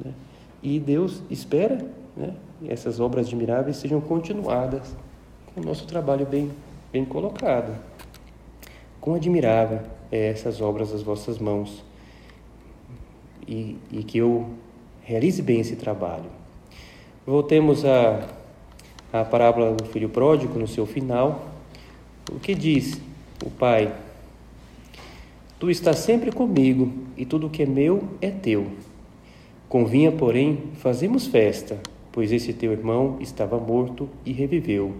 Né? 0.04 0.12
E 0.62 0.78
Deus 0.78 1.22
espera, 1.30 1.78
né? 2.16 2.34
Que 2.60 2.72
essas 2.72 3.00
obras 3.00 3.26
admiráveis 3.26 3.76
sejam 3.76 4.00
continuadas 4.00 4.94
com 5.54 5.60
o 5.60 5.64
nosso 5.64 5.86
trabalho 5.86 6.26
bem, 6.26 6.50
bem 6.92 7.04
colocado. 7.04 7.72
Quão 9.06 9.14
admirável 9.14 9.82
é 10.10 10.30
essas 10.30 10.60
obras 10.60 10.90
das 10.90 11.00
vossas 11.00 11.38
mãos 11.38 11.84
e, 13.46 13.76
e 13.92 14.02
que 14.02 14.18
eu 14.18 14.50
realize 15.00 15.40
bem 15.40 15.60
esse 15.60 15.76
trabalho. 15.76 16.24
Voltemos 17.24 17.84
à, 17.84 18.28
à 19.12 19.24
parábola 19.24 19.74
do 19.74 19.84
filho 19.84 20.08
pródigo, 20.08 20.58
no 20.58 20.66
seu 20.66 20.86
final. 20.86 21.52
O 22.32 22.40
que 22.40 22.52
diz 22.52 23.00
o 23.44 23.48
pai? 23.48 23.94
Tu 25.60 25.70
estás 25.70 25.98
sempre 25.98 26.32
comigo, 26.32 26.92
e 27.16 27.24
tudo 27.24 27.48
que 27.48 27.62
é 27.62 27.66
meu 27.66 28.08
é 28.20 28.32
teu. 28.32 28.66
Convinha, 29.68 30.10
porém, 30.10 30.64
fazemos 30.78 31.28
festa, 31.28 31.78
pois 32.10 32.32
esse 32.32 32.52
teu 32.52 32.72
irmão 32.72 33.18
estava 33.20 33.56
morto 33.56 34.08
e 34.24 34.32
reviveu, 34.32 34.96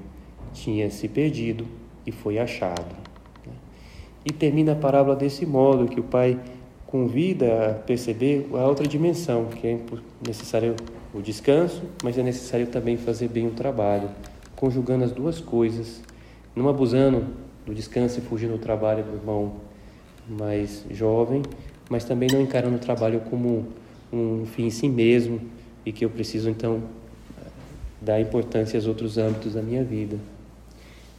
tinha 0.55 0.89
se 0.91 1.09
perdido 1.09 1.67
e 2.07 2.13
foi 2.13 2.39
achado. 2.39 3.16
E 4.27 4.33
termina 4.33 4.73
a 4.73 4.75
parábola 4.75 5.15
desse 5.15 5.47
modo, 5.47 5.87
que 5.87 6.01
o 6.01 6.03
pai 6.03 6.37
convida 6.85 7.71
a 7.71 7.75
perceber 7.75 8.49
a 8.53 8.67
outra 8.67 8.85
dimensão, 8.85 9.45
que 9.45 9.69
é 9.69 9.79
necessário 10.27 10.75
o 11.15 11.23
descanso, 11.23 11.83
mas 12.03 12.19
é 12.19 12.25
necessário 12.25 12.67
também 12.67 12.97
fazer 12.97 13.29
bem 13.29 13.47
o 13.47 13.53
trabalho, 13.53 14.11
conjugando 14.57 15.05
as 15.05 15.13
duas 15.13 15.41
coisas, 15.41 16.03
não 16.57 16.69
abusando 16.69 17.25
do 17.65 17.73
descanso 17.73 18.19
e 18.19 18.23
fugindo 18.23 18.55
do 18.55 18.59
trabalho 18.59 19.05
do 19.05 19.15
irmão 19.15 19.55
mais 20.29 20.85
jovem, 20.91 21.43
mas 21.89 22.05
também 22.05 22.29
não 22.33 22.41
encarando 22.41 22.75
o 22.75 22.81
trabalho 22.81 23.21
como 23.31 23.65
um 24.13 24.45
fim 24.45 24.67
em 24.67 24.71
si 24.71 24.89
mesmo 24.89 25.41
e 25.85 25.93
que 25.93 26.05
eu 26.05 26.11
preciso 26.11 26.51
então 26.51 26.83
dar 28.01 28.21
importância 28.21 28.77
aos 28.77 28.89
outros 28.89 29.19
âmbitos 29.19 29.55
da 29.55 29.63
minha 29.63 29.85
vida. 29.85 30.17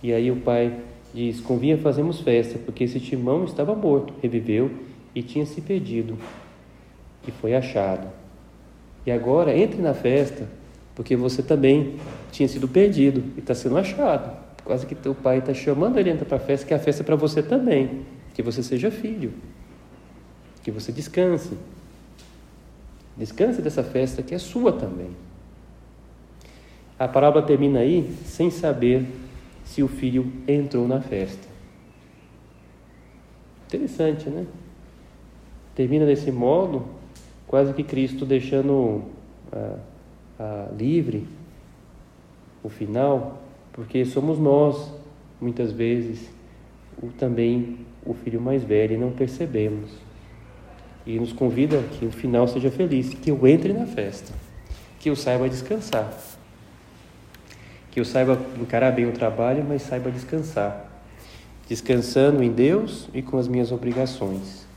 E 0.04 0.12
aí 0.12 0.30
o 0.30 0.36
pai 0.36 0.74
diz: 1.13 1.39
Convinha 1.39 1.78
fazermos 1.78 2.22
festa, 2.22 2.60
porque 2.60 2.84
esse 2.84 3.00
timão 3.00 3.46
estava 3.46 3.76
morto, 3.76 4.13
reviveu 4.22 4.72
e 5.13 5.22
tinha 5.22 5.46
se 5.46 5.62
perdido 5.62 6.17
e 7.28 7.32
foi 7.32 7.56
achado. 7.56 8.08
E 9.06 9.12
agora 9.12 9.58
entre 9.58 9.82
na 9.82 9.93
festa, 9.93 10.48
porque 10.96 11.15
você 11.15 11.41
também 11.41 11.96
tinha 12.32 12.48
sido 12.48 12.67
perdido 12.67 13.24
e 13.36 13.39
está 13.39 13.54
sendo 13.54 13.78
achado. 13.78 14.36
Quase 14.63 14.86
que 14.86 14.96
teu 14.96 15.15
pai 15.15 15.39
está 15.39 15.54
chamando 15.54 15.98
ele 15.98 16.13
para 16.13 16.38
a 16.38 16.39
festa, 16.39 16.65
que 16.65 16.74
a 16.74 16.80
festa 16.80 17.04
é 17.04 17.06
para 17.06 17.15
você 17.15 17.41
também, 17.41 18.02
que 18.34 18.43
você 18.43 18.62
seja 18.62 18.91
filho, 18.91 19.34
que 20.62 20.72
você 20.72 20.91
descanse. 20.91 21.58
Descanse 23.15 23.62
dessa 23.62 23.84
festa 23.84 24.22
que 24.22 24.36
é 24.36 24.38
sua 24.38 24.74
também. 24.74 25.10
A 27.00 27.08
parábola 27.08 27.46
termina 27.46 27.80
aí 27.80 28.12
sem 28.26 28.50
saber 28.50 29.06
se 29.67 29.84
o 29.84 29.88
filho 29.88 30.32
entrou 30.47 30.88
na 30.88 31.01
festa. 31.01 31.47
Interessante, 33.67 34.30
né? 34.30 34.45
Termina 35.75 36.06
desse 36.06 36.32
modo, 36.32 36.86
quase 37.45 37.73
que 37.73 37.84
Cristo 37.84 38.25
deixando 38.25 39.03
ah, 39.51 39.77
ah, 40.39 40.69
livre 40.75 41.27
o 42.63 42.69
final, 42.69 43.41
porque 43.73 44.06
somos 44.06 44.39
nós, 44.39 44.91
muitas 45.39 45.71
vezes, 45.71 46.30
o, 47.01 47.08
também 47.08 47.80
o 48.06 48.13
filho 48.13 48.41
mais 48.41 48.63
velho 48.63 48.95
e 48.95 48.97
não 48.97 49.12
percebemos. 49.12 49.91
E 51.06 51.19
nos 51.19 51.32
convida 51.32 51.84
que 51.99 52.06
o 52.06 52.12
final 52.12 52.47
seja 52.47 52.71
feliz, 52.71 53.13
que 53.13 53.32
eu 53.32 53.47
entre 53.47 53.73
na 53.73 53.86
festa, 53.86 54.34
que 54.99 55.10
eu 55.10 55.15
saiba 55.15 55.47
descansar, 55.47 56.12
que 57.97 58.01
eu 58.01 58.05
saiba 58.05 58.39
encarar 58.62 58.91
bem 58.91 59.10
o 59.10 59.12
trabalho, 59.12 59.65
mas 59.67 59.81
saiba 59.81 60.12
descansar, 60.12 61.01
descansando 61.67 62.43
em 62.43 62.51
Deus 62.51 63.10
e 63.12 63.23
com 63.23 63.39
as 63.39 63.47
minhas 63.47 63.71
obrigações. 63.71 64.67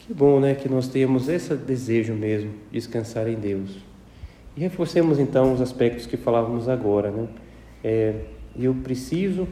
Que 0.00 0.12
bom, 0.12 0.38
né, 0.38 0.54
que 0.54 0.68
nós 0.68 0.86
tenhamos 0.86 1.30
esse 1.30 1.54
desejo 1.54 2.12
mesmo, 2.12 2.52
descansar 2.70 3.26
em 3.26 3.36
Deus. 3.36 3.78
E 4.54 4.60
reforcemos 4.60 5.18
então 5.18 5.54
os 5.54 5.62
aspectos 5.62 6.04
que 6.04 6.18
falávamos 6.18 6.68
agora, 6.68 7.10
né? 7.10 7.26
É, 7.82 8.14
eu 8.54 8.74
preciso 8.74 9.48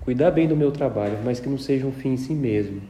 cuidar 0.00 0.32
bem 0.32 0.48
do 0.48 0.56
meu 0.56 0.72
trabalho, 0.72 1.20
mas 1.24 1.38
que 1.38 1.48
não 1.48 1.58
seja 1.58 1.86
um 1.86 1.92
fim 1.92 2.14
em 2.14 2.16
si 2.16 2.34
mesmo. 2.34 2.82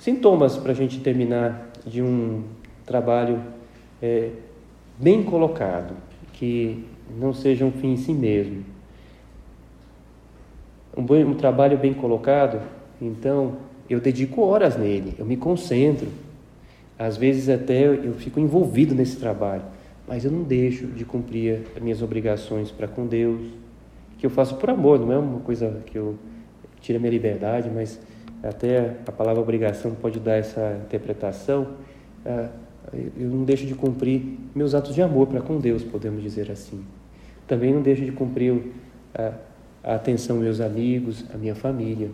Sintomas 0.00 0.56
para 0.56 0.72
a 0.72 0.74
gente 0.74 1.00
terminar 1.00 1.70
de 1.84 2.00
um 2.00 2.44
trabalho 2.86 3.42
é, 4.00 4.30
bem 4.98 5.22
colocado, 5.22 5.94
que 6.32 6.84
não 7.18 7.32
seja 7.32 7.64
um 7.64 7.72
fim 7.72 7.92
em 7.92 7.96
si 7.96 8.12
mesmo. 8.12 8.64
Um, 10.96 11.02
bom, 11.02 11.16
um 11.16 11.34
trabalho 11.34 11.76
bem 11.78 11.92
colocado, 11.92 12.60
então 13.00 13.56
eu 13.88 14.00
dedico 14.00 14.42
horas 14.42 14.76
nele, 14.76 15.14
eu 15.18 15.26
me 15.26 15.36
concentro. 15.36 16.08
Às 16.98 17.16
vezes 17.16 17.48
até 17.48 17.86
eu 17.86 18.14
fico 18.14 18.40
envolvido 18.40 18.94
nesse 18.94 19.16
trabalho, 19.16 19.62
mas 20.08 20.24
eu 20.24 20.30
não 20.30 20.42
deixo 20.42 20.86
de 20.86 21.04
cumprir 21.04 21.62
as 21.76 21.82
minhas 21.82 22.00
obrigações 22.00 22.70
para 22.70 22.88
com 22.88 23.06
Deus, 23.06 23.40
que 24.18 24.24
eu 24.24 24.30
faço 24.30 24.56
por 24.56 24.70
amor, 24.70 24.98
não 24.98 25.12
é 25.12 25.18
uma 25.18 25.40
coisa 25.40 25.82
que 25.86 25.96
eu 25.96 26.16
tiro 26.80 26.98
a 26.98 27.00
minha 27.00 27.10
liberdade, 27.10 27.70
mas 27.72 28.00
até 28.42 28.94
a 29.06 29.12
palavra 29.12 29.42
obrigação 29.42 29.94
pode 29.94 30.18
dar 30.18 30.36
essa 30.36 30.80
interpretação. 30.86 31.66
Ah, 32.24 32.48
eu 32.92 33.28
não 33.28 33.44
deixo 33.44 33.66
de 33.66 33.74
cumprir 33.74 34.22
meus 34.54 34.74
atos 34.74 34.94
de 34.94 35.02
amor 35.02 35.26
para 35.26 35.40
com 35.40 35.58
Deus, 35.58 35.82
podemos 35.82 36.22
dizer 36.22 36.50
assim. 36.50 36.84
Também 37.46 37.72
não 37.72 37.82
deixo 37.82 38.04
de 38.04 38.12
cumprir 38.12 38.72
a, 39.14 39.32
a 39.82 39.94
atenção 39.94 40.36
aos 40.36 40.44
meus 40.44 40.60
amigos, 40.60 41.24
a 41.32 41.36
minha 41.36 41.54
família. 41.54 42.10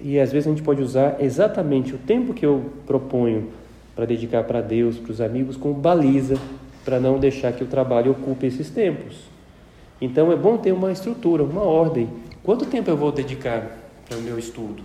E 0.00 0.18
às 0.18 0.32
vezes 0.32 0.46
a 0.46 0.50
gente 0.50 0.62
pode 0.62 0.82
usar 0.82 1.16
exatamente 1.20 1.94
o 1.94 1.98
tempo 1.98 2.34
que 2.34 2.44
eu 2.44 2.72
proponho 2.86 3.48
para 3.94 4.04
dedicar 4.04 4.44
para 4.44 4.60
Deus, 4.60 4.98
para 4.98 5.12
os 5.12 5.20
amigos, 5.20 5.56
como 5.56 5.74
baliza 5.74 6.36
para 6.84 6.98
não 6.98 7.18
deixar 7.18 7.52
que 7.52 7.62
o 7.62 7.66
trabalho 7.66 8.12
ocupe 8.12 8.46
esses 8.46 8.68
tempos. 8.70 9.30
Então 10.00 10.32
é 10.32 10.36
bom 10.36 10.56
ter 10.56 10.72
uma 10.72 10.90
estrutura, 10.90 11.44
uma 11.44 11.62
ordem. 11.62 12.08
Quanto 12.42 12.66
tempo 12.66 12.90
eu 12.90 12.96
vou 12.96 13.12
dedicar 13.12 13.78
para 14.08 14.18
o 14.18 14.22
meu 14.22 14.38
estudo? 14.38 14.82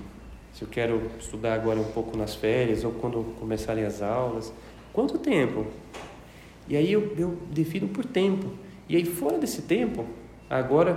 Se 0.58 0.64
eu 0.64 0.68
quero 0.68 1.00
estudar 1.20 1.54
agora 1.54 1.80
um 1.80 1.92
pouco 1.92 2.18
nas 2.18 2.34
férias 2.34 2.84
ou 2.84 2.92
quando 2.92 3.24
começarem 3.40 3.84
as 3.84 4.02
aulas, 4.02 4.52
quanto 4.92 5.20
tempo? 5.20 5.68
E 6.68 6.76
aí 6.76 6.92
eu, 6.92 7.14
eu 7.16 7.38
defino 7.52 7.88
por 7.88 8.04
tempo. 8.04 8.50
E 8.90 8.96
aí 8.96 9.06
fora 9.06 9.38
desse 9.38 9.62
tempo, 9.62 10.04
agora, 10.50 10.94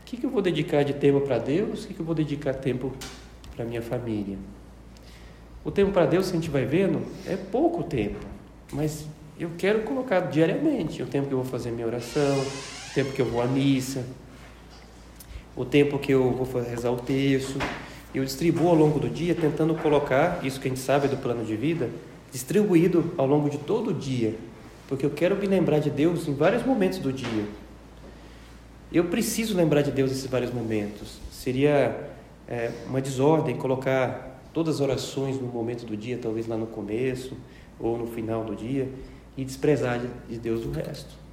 o 0.00 0.04
que, 0.04 0.16
que 0.16 0.26
eu 0.26 0.30
vou 0.30 0.42
dedicar 0.42 0.82
de 0.82 0.94
tempo 0.94 1.20
para 1.20 1.38
Deus? 1.38 1.84
O 1.84 1.86
que, 1.86 1.94
que 1.94 2.00
eu 2.00 2.04
vou 2.04 2.12
dedicar 2.12 2.54
tempo 2.54 2.92
para 3.54 3.64
minha 3.64 3.80
família? 3.80 4.36
O 5.64 5.70
tempo 5.70 5.92
para 5.92 6.06
Deus, 6.06 6.26
se 6.26 6.32
a 6.32 6.34
gente 6.34 6.50
vai 6.50 6.64
vendo, 6.64 7.00
é 7.24 7.36
pouco 7.36 7.84
tempo, 7.84 8.18
mas 8.72 9.06
eu 9.38 9.52
quero 9.56 9.82
colocar 9.82 10.22
diariamente 10.22 11.04
o 11.04 11.06
tempo 11.06 11.28
que 11.28 11.34
eu 11.34 11.38
vou 11.38 11.46
fazer 11.46 11.70
minha 11.70 11.86
oração, 11.86 12.36
o 12.40 12.92
tempo 12.92 13.12
que 13.12 13.22
eu 13.22 13.26
vou 13.26 13.40
à 13.40 13.46
missa, 13.46 14.04
o 15.54 15.64
tempo 15.64 16.00
que 16.00 16.12
eu 16.12 16.32
vou 16.32 16.60
rezar 16.60 16.90
o 16.90 16.96
texto. 16.96 17.60
Eu 18.14 18.24
distribuo 18.24 18.68
ao 18.68 18.76
longo 18.76 19.00
do 19.00 19.10
dia, 19.10 19.34
tentando 19.34 19.74
colocar 19.74 20.38
isso 20.44 20.60
que 20.60 20.68
a 20.68 20.70
gente 20.70 20.80
sabe 20.80 21.08
do 21.08 21.16
plano 21.16 21.44
de 21.44 21.56
vida, 21.56 21.90
distribuído 22.30 23.12
ao 23.18 23.26
longo 23.26 23.50
de 23.50 23.58
todo 23.58 23.90
o 23.90 23.92
dia, 23.92 24.36
porque 24.88 25.04
eu 25.04 25.10
quero 25.10 25.34
me 25.36 25.46
lembrar 25.46 25.80
de 25.80 25.90
Deus 25.90 26.28
em 26.28 26.34
vários 26.34 26.64
momentos 26.64 27.00
do 27.00 27.12
dia. 27.12 27.44
Eu 28.92 29.06
preciso 29.06 29.56
lembrar 29.56 29.82
de 29.82 29.90
Deus 29.90 30.10
nesses 30.10 30.26
vários 30.26 30.52
momentos. 30.52 31.18
Seria 31.32 32.08
é, 32.46 32.70
uma 32.86 33.00
desordem 33.00 33.56
colocar 33.56 34.40
todas 34.52 34.76
as 34.76 34.80
orações 34.80 35.40
no 35.40 35.48
momento 35.48 35.84
do 35.84 35.96
dia, 35.96 36.16
talvez 36.16 36.46
lá 36.46 36.56
no 36.56 36.66
começo 36.68 37.36
ou 37.80 37.98
no 37.98 38.06
final 38.06 38.44
do 38.44 38.54
dia, 38.54 38.88
e 39.36 39.44
desprezar 39.44 40.00
de 40.28 40.38
Deus 40.38 40.64
o 40.64 40.70
resto. 40.70 41.23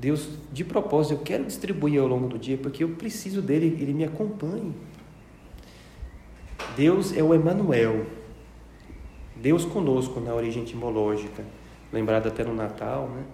Deus, 0.00 0.30
de 0.50 0.64
propósito, 0.64 1.12
eu 1.12 1.18
quero 1.18 1.44
distribuir 1.44 2.00
ao 2.00 2.08
longo 2.08 2.26
do 2.26 2.38
dia 2.38 2.56
porque 2.56 2.82
eu 2.82 2.88
preciso 2.90 3.42
dele, 3.42 3.76
ele 3.78 3.92
me 3.92 4.02
acompanhe. 4.02 4.72
Deus 6.74 7.14
é 7.14 7.22
o 7.22 7.34
Emanuel. 7.34 8.06
Deus 9.36 9.66
conosco 9.66 10.18
na 10.18 10.34
origem 10.34 10.62
etimológica, 10.62 11.44
lembrado 11.92 12.28
até 12.28 12.42
no 12.42 12.54
Natal, 12.54 13.10
né? 13.10 13.24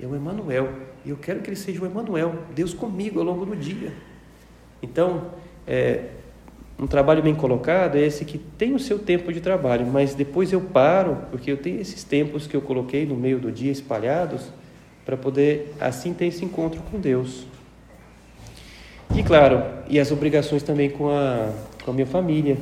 É 0.00 0.06
o 0.06 0.16
Emanuel. 0.16 0.68
E 1.04 1.10
eu 1.10 1.16
quero 1.16 1.40
que 1.40 1.50
ele 1.50 1.56
seja 1.56 1.80
o 1.80 1.86
Emanuel, 1.86 2.34
Deus 2.52 2.74
comigo 2.74 3.20
ao 3.20 3.24
longo 3.24 3.46
do 3.46 3.54
dia. 3.54 3.92
Então, 4.82 5.30
é, 5.64 6.06
um 6.76 6.86
trabalho 6.88 7.22
bem 7.22 7.34
colocado 7.34 7.96
é 7.96 8.00
esse 8.00 8.24
que 8.24 8.38
tem 8.38 8.74
o 8.74 8.78
seu 8.78 8.98
tempo 8.98 9.32
de 9.32 9.40
trabalho, 9.40 9.86
mas 9.86 10.16
depois 10.16 10.52
eu 10.52 10.60
paro, 10.60 11.18
porque 11.30 11.52
eu 11.52 11.56
tenho 11.56 11.80
esses 11.80 12.02
tempos 12.02 12.48
que 12.48 12.56
eu 12.56 12.60
coloquei 12.60 13.06
no 13.06 13.14
meio 13.14 13.38
do 13.38 13.52
dia 13.52 13.70
espalhados, 13.70 14.50
para 15.04 15.16
poder 15.16 15.74
assim 15.80 16.12
ter 16.12 16.26
esse 16.26 16.44
encontro 16.44 16.80
com 16.90 16.98
Deus. 16.98 17.46
E 19.14 19.22
claro, 19.22 19.62
e 19.88 20.00
as 20.00 20.10
obrigações 20.10 20.62
também 20.62 20.88
com 20.88 21.10
a, 21.10 21.50
com 21.84 21.90
a 21.90 21.94
minha 21.94 22.06
família, 22.06 22.56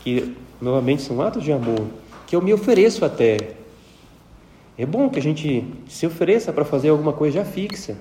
que 0.00 0.36
novamente 0.60 1.02
são 1.02 1.20
atos 1.20 1.42
de 1.42 1.52
amor, 1.52 1.86
que 2.26 2.36
eu 2.36 2.40
me 2.40 2.52
ofereço 2.52 3.04
até. 3.04 3.38
É 4.78 4.86
bom 4.86 5.08
que 5.10 5.18
a 5.18 5.22
gente 5.22 5.64
se 5.88 6.06
ofereça 6.06 6.52
para 6.52 6.64
fazer 6.64 6.90
alguma 6.90 7.12
coisa 7.12 7.38
já 7.38 7.44
fixa, 7.44 7.96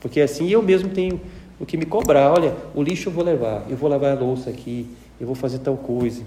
porque 0.00 0.20
assim 0.20 0.48
eu 0.48 0.62
mesmo 0.62 0.90
tenho 0.90 1.20
o 1.58 1.66
que 1.66 1.76
me 1.76 1.84
cobrar. 1.84 2.32
Olha, 2.32 2.54
o 2.74 2.82
lixo 2.82 3.08
eu 3.08 3.12
vou 3.12 3.24
levar, 3.24 3.64
eu 3.68 3.76
vou 3.76 3.90
lavar 3.90 4.16
a 4.16 4.20
louça 4.20 4.48
aqui, 4.48 4.86
eu 5.20 5.26
vou 5.26 5.34
fazer 5.34 5.58
tal 5.58 5.76
coisa. 5.76 6.22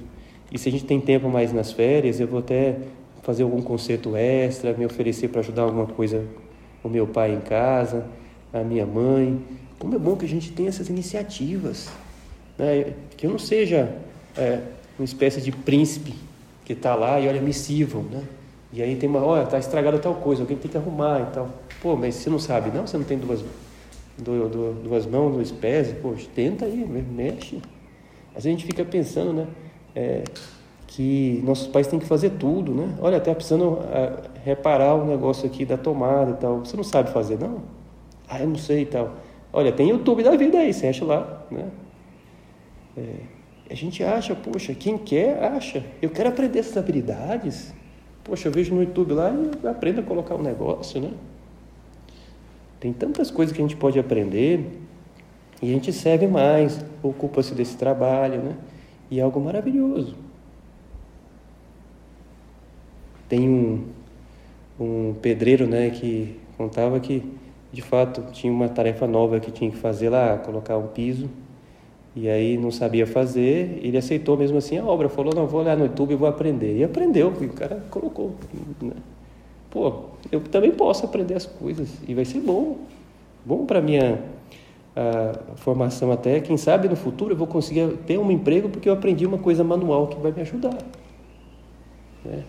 E 0.52 0.60
se 0.60 0.70
a 0.70 0.72
gente 0.72 0.86
tem 0.86 1.00
tempo 1.00 1.30
mais 1.30 1.52
nas 1.52 1.72
férias, 1.72 2.20
eu 2.20 2.28
vou 2.28 2.40
até 2.40 2.78
fazer 3.24 3.44
algum 3.44 3.62
concerto 3.62 4.16
extra, 4.16 4.74
me 4.74 4.86
oferecer 4.86 5.30
para 5.30 5.40
ajudar 5.40 5.64
alguma 5.64 5.88
coisa 5.88 6.24
o 6.86 6.90
meu 6.90 7.08
pai 7.08 7.34
em 7.34 7.42
casa, 7.42 8.06
a 8.54 8.60
minha 8.60 8.86
mãe. 8.86 9.42
Como 9.80 9.96
é 9.96 9.98
bom 9.98 10.16
que 10.16 10.26
a 10.26 10.30
gente 10.30 10.52
tenha 10.52 10.70
essas 10.70 10.88
iniciativas. 10.88 11.90
Né? 12.58 12.94
Que 13.18 13.26
eu 13.26 13.32
não 13.32 13.40
seja 13.40 13.92
é, 14.38 14.62
uma 14.98 15.04
espécie 15.04 15.42
de 15.42 15.52
príncipe 15.52 16.14
que 16.64 16.74
está 16.74 16.94
lá 16.94 17.20
e 17.20 17.28
olha, 17.28 17.42
me 17.42 17.54
sirvam. 17.54 18.04
Né? 18.04 18.24
E 18.72 18.84
aí 18.84 18.96
tem 18.96 19.10
uma, 19.10 19.24
olha, 19.24 19.44
está 19.44 19.58
estragada 19.58 19.98
tal 19.98 20.16
coisa, 20.16 20.44
alguém 20.44 20.58
tem 20.58 20.70
que 20.70 20.78
arrumar 20.78 21.22
e 21.22 21.34
tal. 21.34 21.50
Pô, 21.82 21.96
mas 21.96 22.16
você 22.16 22.30
não 22.30 22.40
sabe, 22.40 22.70
não? 22.70 22.86
Você 22.86 22.98
não 22.98 23.04
tem 23.04 23.18
duas, 23.18 23.44
duas 24.18 25.06
mãos, 25.08 25.34
dois 25.34 25.52
pés? 25.52 25.92
Poxa, 26.02 26.28
tenta 26.36 26.66
aí, 26.66 26.86
mexe. 26.86 27.62
Às 28.36 28.44
vezes 28.44 28.46
a 28.46 28.50
gente 28.50 28.66
fica 28.66 28.86
pensando, 28.86 29.34
né? 29.34 29.48
É, 29.96 30.24
que 30.88 31.42
nossos 31.44 31.68
pais 31.68 31.88
têm 31.88 32.00
que 32.00 32.06
fazer 32.06 32.32
tudo, 32.32 32.74
né? 32.74 32.96
Olha, 33.02 33.18
até 33.18 33.34
precisando 33.34 33.80
ah, 33.84 34.22
reparar 34.44 34.96
o 34.96 35.06
negócio 35.06 35.46
aqui 35.46 35.66
da 35.66 35.78
tomada 35.78 36.32
e 36.32 36.36
tal. 36.36 36.60
Você 36.60 36.78
não 36.78 36.84
sabe 36.84 37.12
fazer, 37.12 37.40
não? 37.40 37.64
Ah, 38.28 38.40
eu 38.40 38.48
não 38.48 38.56
sei 38.56 38.84
e 38.84 38.86
tal. 38.86 39.14
Olha, 39.52 39.72
tem 39.72 39.90
YouTube 39.90 40.24
da 40.24 40.36
vida 40.36 40.58
aí, 40.58 40.74
você 40.74 40.88
acha 40.88 41.06
lá, 41.06 41.46
né? 41.50 41.68
É, 42.98 43.02
a 43.70 43.74
gente 43.74 44.04
acha, 44.04 44.36
poxa, 44.36 44.74
quem 44.74 44.98
quer, 44.98 45.44
acha. 45.44 45.84
Eu 46.02 46.10
quero 46.10 46.30
aprender 46.30 46.60
essas 46.60 46.78
habilidades. 46.78 47.74
Poxa, 48.24 48.48
eu 48.48 48.52
vejo 48.52 48.74
no 48.74 48.82
YouTube 48.82 49.14
lá 49.14 49.32
e 49.64 49.68
aprendo 49.68 50.02
a 50.02 50.04
colocar 50.04 50.36
um 50.36 50.42
negócio, 50.42 51.02
né? 51.02 51.12
Tem 52.80 52.94
tantas 52.94 53.32
coisas 53.32 53.56
que 53.56 53.62
a 53.62 53.66
gente 53.66 53.76
pode 53.76 53.98
aprender 53.98 54.80
e 55.62 55.70
a 55.70 55.74
gente 55.74 55.92
serve 55.94 56.28
mais, 56.28 56.84
ocupa-se 57.02 57.54
desse 57.56 57.78
trabalho, 57.78 58.42
né? 58.42 58.56
E 59.10 59.20
é 59.20 59.24
algo 59.24 59.40
maravilhoso. 59.40 60.25
Tem 63.28 63.50
um, 63.50 63.84
um 64.80 65.14
pedreiro 65.22 65.68
né, 65.68 65.90
que 65.90 66.38
contava 66.58 67.00
que, 67.00 67.24
de 67.72 67.82
fato, 67.82 68.32
tinha 68.32 68.52
uma 68.52 68.70
tarefa 68.70 69.08
nova 69.08 69.40
que 69.40 69.52
tinha 69.52 69.70
que 69.70 69.78
fazer 69.78 70.10
lá, 70.10 70.38
colocar 70.38 70.78
um 70.78 70.88
piso, 70.88 71.30
e 72.16 72.30
aí 72.30 72.58
não 72.58 72.72
sabia 72.72 73.06
fazer, 73.06 73.80
ele 73.82 73.98
aceitou 73.98 74.38
mesmo 74.38 74.58
assim 74.58 74.78
a 74.78 74.86
obra, 74.86 75.10
falou, 75.10 75.34
não, 75.36 75.46
vou 75.46 75.62
olhar 75.62 75.76
no 75.76 75.86
YouTube 75.86 76.14
e 76.14 76.16
vou 76.16 76.28
aprender. 76.28 76.78
E 76.78 76.84
aprendeu, 76.84 77.34
e 77.42 77.46
o 77.46 77.54
cara 77.54 77.84
colocou. 77.90 78.36
Né? 78.82 78.94
Pô, 79.70 79.94
eu 80.32 80.40
também 80.42 80.72
posso 80.72 81.06
aprender 81.06 81.34
as 81.34 81.46
coisas, 81.46 81.90
e 82.08 82.14
vai 82.14 82.24
ser 82.24 82.40
bom. 82.40 82.78
Bom 83.46 83.66
para 83.66 83.82
minha 83.82 84.20
a 84.96 85.56
formação 85.58 86.12
até, 86.12 86.40
quem 86.40 86.56
sabe 86.56 86.88
no 86.88 86.96
futuro 86.96 87.34
eu 87.34 87.38
vou 87.38 87.48
conseguir 87.48 87.98
ter 88.08 88.18
um 88.18 88.32
emprego 88.32 88.70
porque 88.70 88.88
eu 88.88 88.94
aprendi 88.94 89.26
uma 89.26 89.38
coisa 89.38 89.64
manual 89.64 90.08
que 90.08 90.18
vai 90.18 90.32
me 90.32 90.42
ajudar. 90.42 90.78
Né? 92.24 92.44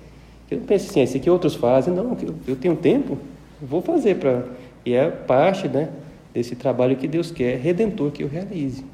Eu 0.50 0.59
não 0.59 0.66
penso 0.66 0.90
assim, 0.90 1.00
esse 1.00 1.16
aqui 1.16 1.28
outros 1.28 1.54
fazem, 1.54 1.92
não, 1.92 2.16
eu 2.46 2.56
tenho 2.56 2.76
tempo, 2.76 3.18
vou 3.61 3.82
fazer 3.82 4.16
para. 4.16 4.44
E 4.85 4.94
é 4.94 5.11
parte 5.11 5.66
né, 5.66 5.88
desse 6.32 6.54
trabalho 6.54 6.96
que 6.96 7.09
Deus 7.09 7.30
quer, 7.30 7.59
redentor, 7.59 8.12
que 8.12 8.22
eu 8.22 8.28
realize. 8.28 8.85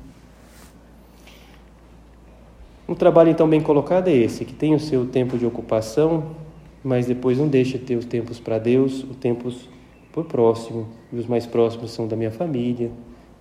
Um 2.89 2.95
trabalho 2.95 3.31
então 3.31 3.49
bem 3.49 3.61
colocado 3.61 4.09
é 4.09 4.13
esse, 4.13 4.45
que 4.45 4.53
tem 4.53 4.75
o 4.75 4.81
seu 4.81 5.07
tempo 5.07 5.37
de 5.37 5.47
ocupação, 5.47 6.35
mas 6.83 7.07
depois 7.07 7.39
não 7.39 7.49
deixa 7.49 7.79
de 7.79 7.85
ter 7.85 7.97
os 7.97 8.05
tempos 8.05 8.41
para 8.41 8.59
Deus, 8.59 9.05
os 9.05 9.17
tempos 9.17 9.69
por 10.13 10.25
próximo, 10.25 10.89
e 11.13 11.17
os 11.17 11.27
mais 11.27 11.47
próximos 11.47 11.91
são 11.91 12.09
da 12.09 12.17
minha 12.17 12.31
família, 12.31 12.91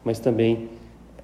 mas 0.04 0.20
também 0.20 0.70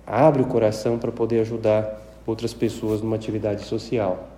abre 0.05 0.41
o 0.41 0.45
coração 0.45 0.97
para 0.97 1.11
poder 1.11 1.41
ajudar 1.41 2.01
outras 2.25 2.53
pessoas 2.53 3.01
numa 3.01 3.15
atividade 3.15 3.63
social. 3.63 4.36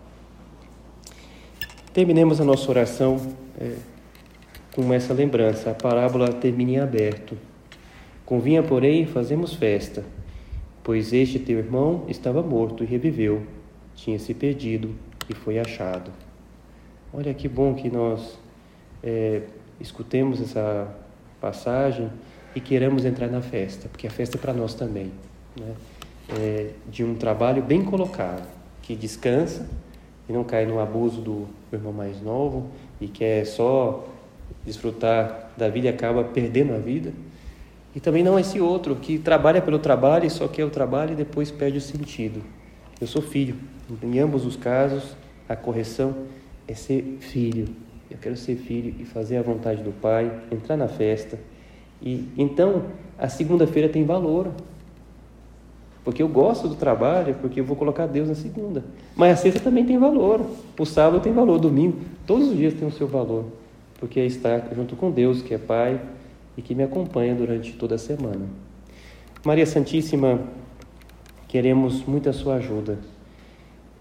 Terminemos 1.91 2.39
a 2.39 2.45
nossa 2.45 2.69
oração 2.69 3.17
é, 3.59 3.75
com 4.75 4.93
essa 4.93 5.11
lembrança. 5.11 5.71
A 5.71 5.73
parábola 5.73 6.31
termina 6.31 6.71
em 6.71 6.79
aberto. 6.79 7.35
Convinha, 8.25 8.61
porém, 8.61 9.07
fazemos 9.07 9.55
festa, 9.55 10.05
pois 10.83 11.11
este 11.11 11.39
teu 11.39 11.57
irmão 11.57 12.05
estava 12.07 12.43
morto 12.43 12.83
e 12.83 12.85
reviveu, 12.87 13.41
tinha 13.95 14.19
se 14.19 14.35
perdido 14.35 14.93
e 15.27 15.33
foi 15.33 15.57
achado. 15.57 16.11
Olha 17.11 17.33
que 17.33 17.47
bom 17.47 17.73
que 17.73 17.89
nós 17.89 18.37
é, 19.01 19.41
escutemos 19.79 20.39
essa 20.39 20.95
passagem 21.41 22.11
e 22.55 22.61
queiramos 22.61 23.03
entrar 23.03 23.29
na 23.29 23.41
festa, 23.41 23.89
porque 23.89 24.05
a 24.05 24.11
festa 24.11 24.37
é 24.37 24.39
para 24.39 24.53
nós 24.53 24.75
também. 24.75 25.11
Né? 25.59 25.73
É, 26.37 26.69
de 26.87 27.03
um 27.03 27.15
trabalho 27.15 27.63
bem 27.63 27.83
colocado, 27.83 28.47
que 28.83 28.95
descansa 28.95 29.67
e 30.29 30.31
não 30.31 30.43
cai 30.43 30.65
no 30.65 30.79
abuso 30.79 31.19
do 31.21 31.47
irmão 31.73 31.91
mais 31.91 32.21
novo 32.21 32.67
e 33.01 33.07
quer 33.07 33.45
só 33.45 34.07
desfrutar 34.63 35.49
da 35.57 35.67
vida 35.67 35.87
e 35.87 35.89
acaba 35.89 36.23
perdendo 36.23 36.73
a 36.73 36.77
vida. 36.77 37.11
E 37.95 37.99
também 37.99 38.23
não 38.23 38.39
esse 38.39 38.61
outro 38.61 38.95
que 38.95 39.17
trabalha 39.17 39.61
pelo 39.61 39.79
trabalho 39.79 40.25
e 40.25 40.29
só 40.29 40.47
quer 40.47 40.63
o 40.63 40.69
trabalho 40.69 41.13
e 41.13 41.15
depois 41.15 41.49
perde 41.49 41.79
o 41.79 41.81
sentido. 41.81 42.43
Eu 43.01 43.07
sou 43.07 43.21
filho. 43.21 43.55
Em 44.03 44.19
ambos 44.19 44.45
os 44.45 44.55
casos, 44.55 45.15
a 45.47 45.55
correção 45.55 46.15
é 46.67 46.75
ser 46.75 47.17
filho. 47.19 47.67
Eu 48.11 48.17
quero 48.21 48.37
ser 48.37 48.55
filho 48.55 48.93
e 48.99 49.05
fazer 49.05 49.37
a 49.37 49.41
vontade 49.41 49.81
do 49.81 49.91
Pai, 49.91 50.31
entrar 50.51 50.77
na 50.77 50.87
festa. 50.87 51.39
E 52.01 52.27
então 52.37 52.83
a 53.17 53.27
segunda-feira 53.27 53.89
tem 53.89 54.05
valor. 54.05 54.51
Porque 56.03 56.23
eu 56.23 56.27
gosto 56.27 56.67
do 56.67 56.75
trabalho, 56.75 57.35
porque 57.41 57.59
eu 57.59 57.63
vou 57.63 57.75
colocar 57.75 58.07
Deus 58.07 58.29
na 58.29 58.35
segunda. 58.35 58.83
Mas 59.15 59.39
a 59.39 59.41
sexta 59.41 59.59
também 59.59 59.85
tem 59.85 59.97
valor. 59.97 60.45
O 60.79 60.85
sábado 60.85 61.21
tem 61.21 61.33
valor, 61.33 61.55
o 61.55 61.59
domingo, 61.59 61.99
todos 62.25 62.49
os 62.49 62.57
dias 62.57 62.73
tem 62.73 62.87
o 62.87 62.91
seu 62.91 63.07
valor. 63.07 63.45
Porque 63.99 64.19
está 64.21 64.59
junto 64.73 64.95
com 64.95 65.11
Deus, 65.11 65.41
que 65.41 65.53
é 65.53 65.57
Pai 65.57 65.99
e 66.57 66.61
que 66.61 66.73
me 66.73 66.83
acompanha 66.83 67.35
durante 67.35 67.73
toda 67.73 67.95
a 67.95 67.97
semana. 67.97 68.45
Maria 69.43 69.65
Santíssima, 69.65 70.39
queremos 71.47 72.03
muito 72.05 72.29
a 72.29 72.33
sua 72.33 72.55
ajuda. 72.55 72.99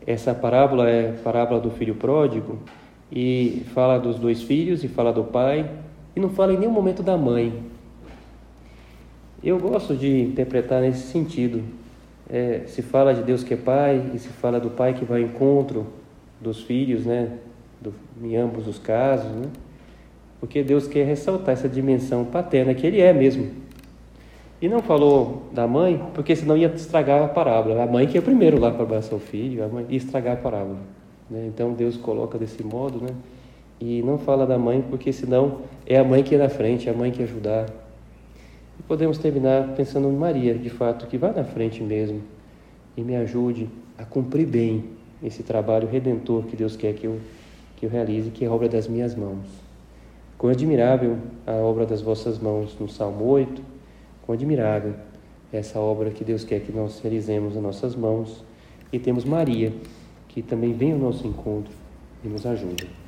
Essa 0.07 0.35
parábola 0.35 0.89
é 0.89 1.11
a 1.11 1.23
parábola 1.23 1.61
do 1.61 1.71
filho 1.71 1.95
pródigo 1.95 2.59
e 3.11 3.63
fala 3.75 3.99
dos 3.99 4.19
dois 4.19 4.43
filhos 4.43 4.83
e 4.83 4.89
fala 4.89 5.13
do 5.13 5.25
pai 5.25 5.71
e 6.17 6.21
não 6.21 6.31
fala 6.31 6.53
em 6.53 6.59
nenhum 6.59 6.73
momento 6.73 7.03
da 7.03 7.17
mãe. 7.17 7.63
Eu 9.43 9.59
gosto 9.59 9.95
de 9.95 10.23
interpretar 10.23 10.83
nesse 10.83 11.07
sentido. 11.13 11.63
É, 12.31 12.63
se 12.67 12.83
fala 12.83 13.15
de 13.15 13.23
Deus 13.23 13.43
que 13.43 13.55
é 13.55 13.57
pai 13.57 14.11
e 14.15 14.19
se 14.19 14.29
fala 14.29 14.61
do 14.61 14.71
pai 14.71 14.95
que 14.95 15.05
vai 15.05 15.23
ao 15.23 15.29
encontro 15.29 15.87
dos 16.41 16.63
filhos, 16.63 17.07
né? 17.07 17.31
Do, 17.81 17.95
em 18.23 18.37
ambos 18.37 18.67
os 18.69 18.79
casos, 18.79 19.31
né? 19.31 19.47
Porque 20.41 20.63
Deus 20.63 20.87
quer 20.87 21.05
ressaltar 21.05 21.55
essa 21.55 21.69
dimensão 21.69 22.25
paterna 22.25 22.75
que 22.75 22.87
Ele 22.87 23.01
é 23.01 23.13
mesmo. 23.13 23.51
E 24.61 24.69
não 24.69 24.83
falou 24.83 25.45
da 25.53 25.67
mãe, 25.67 26.03
porque 26.15 26.35
senão 26.35 26.57
ia 26.57 26.67
estragar 26.69 27.23
a 27.23 27.29
parábola. 27.29 27.83
A 27.83 27.87
mãe 27.87 28.07
que 28.07 28.19
é 28.19 28.21
primeiro 28.21 28.59
lá 28.59 28.71
para 28.71 28.83
abraçar 28.83 29.15
o 29.15 29.21
filho, 29.21 29.65
a 29.65 29.69
mãe 29.69 29.87
ia 29.89 29.97
estragar 29.97 30.35
a 30.35 30.37
parábola. 30.37 30.79
Né? 31.31 31.47
Então 31.47 31.73
Deus 31.73 31.97
coloca 31.97 32.37
desse 32.37 32.63
modo, 32.65 33.01
né? 33.01 33.11
E 33.81 34.03
não 34.03 34.19
fala 34.19 34.45
da 34.45 34.59
mãe, 34.59 34.83
porque 34.89 35.13
senão 35.13 35.59
é 35.87 35.97
a 35.97 36.03
mãe 36.03 36.25
que 36.25 36.35
é 36.35 36.39
na 36.39 36.49
frente, 36.49 36.89
é 36.89 36.93
a 36.93 36.97
mãe 36.97 37.13
que 37.13 37.23
ajudar. 37.23 37.67
E 38.79 38.83
podemos 38.83 39.19
terminar 39.19 39.75
pensando 39.75 40.09
em 40.09 40.17
Maria, 40.17 40.55
de 40.55 40.71
fato, 40.71 41.07
que 41.07 41.19
vá 41.19 41.33
na 41.33 41.45
frente 41.45 41.83
mesmo 41.83 42.23
e 42.97 43.03
me 43.03 43.17
ajude 43.17 43.69
a 43.97 44.05
cumprir 44.05 44.47
bem 44.47 44.85
esse 45.23 45.43
trabalho 45.43 45.89
redentor 45.89 46.45
que 46.45 46.57
Deus 46.57 46.77
quer 46.77 46.95
que 46.95 47.07
eu, 47.07 47.19
que 47.77 47.87
eu 47.87 47.91
realize, 47.91 48.31
que 48.31 48.45
é 48.45 48.49
obra 48.49 48.69
das 48.69 48.87
minhas 48.87 49.15
mãos. 49.15 49.47
Quão 50.37 50.53
admirável 50.53 51.19
a 51.47 51.53
obra 51.53 51.85
das 51.85 52.01
vossas 52.01 52.39
mãos 52.39 52.77
no 52.79 52.89
Salmo 52.89 53.25
8, 53.25 53.61
quão 54.23 54.35
admirável 54.35 54.95
essa 55.53 55.81
obra 55.81 56.11
que 56.11 56.25
Deus 56.25 56.45
quer 56.45 56.61
que 56.61 56.71
nós 56.71 57.01
realizemos 57.01 57.55
nas 57.55 57.63
nossas 57.63 57.97
mãos. 57.97 58.45
E 58.93 58.99
temos 58.99 59.25
Maria, 59.25 59.73
que 60.29 60.43
também 60.43 60.73
vem 60.73 60.93
ao 60.93 60.99
nosso 60.99 61.27
encontro 61.27 61.73
e 62.25 62.29
nos 62.29 62.47
ajuda. 62.47 63.08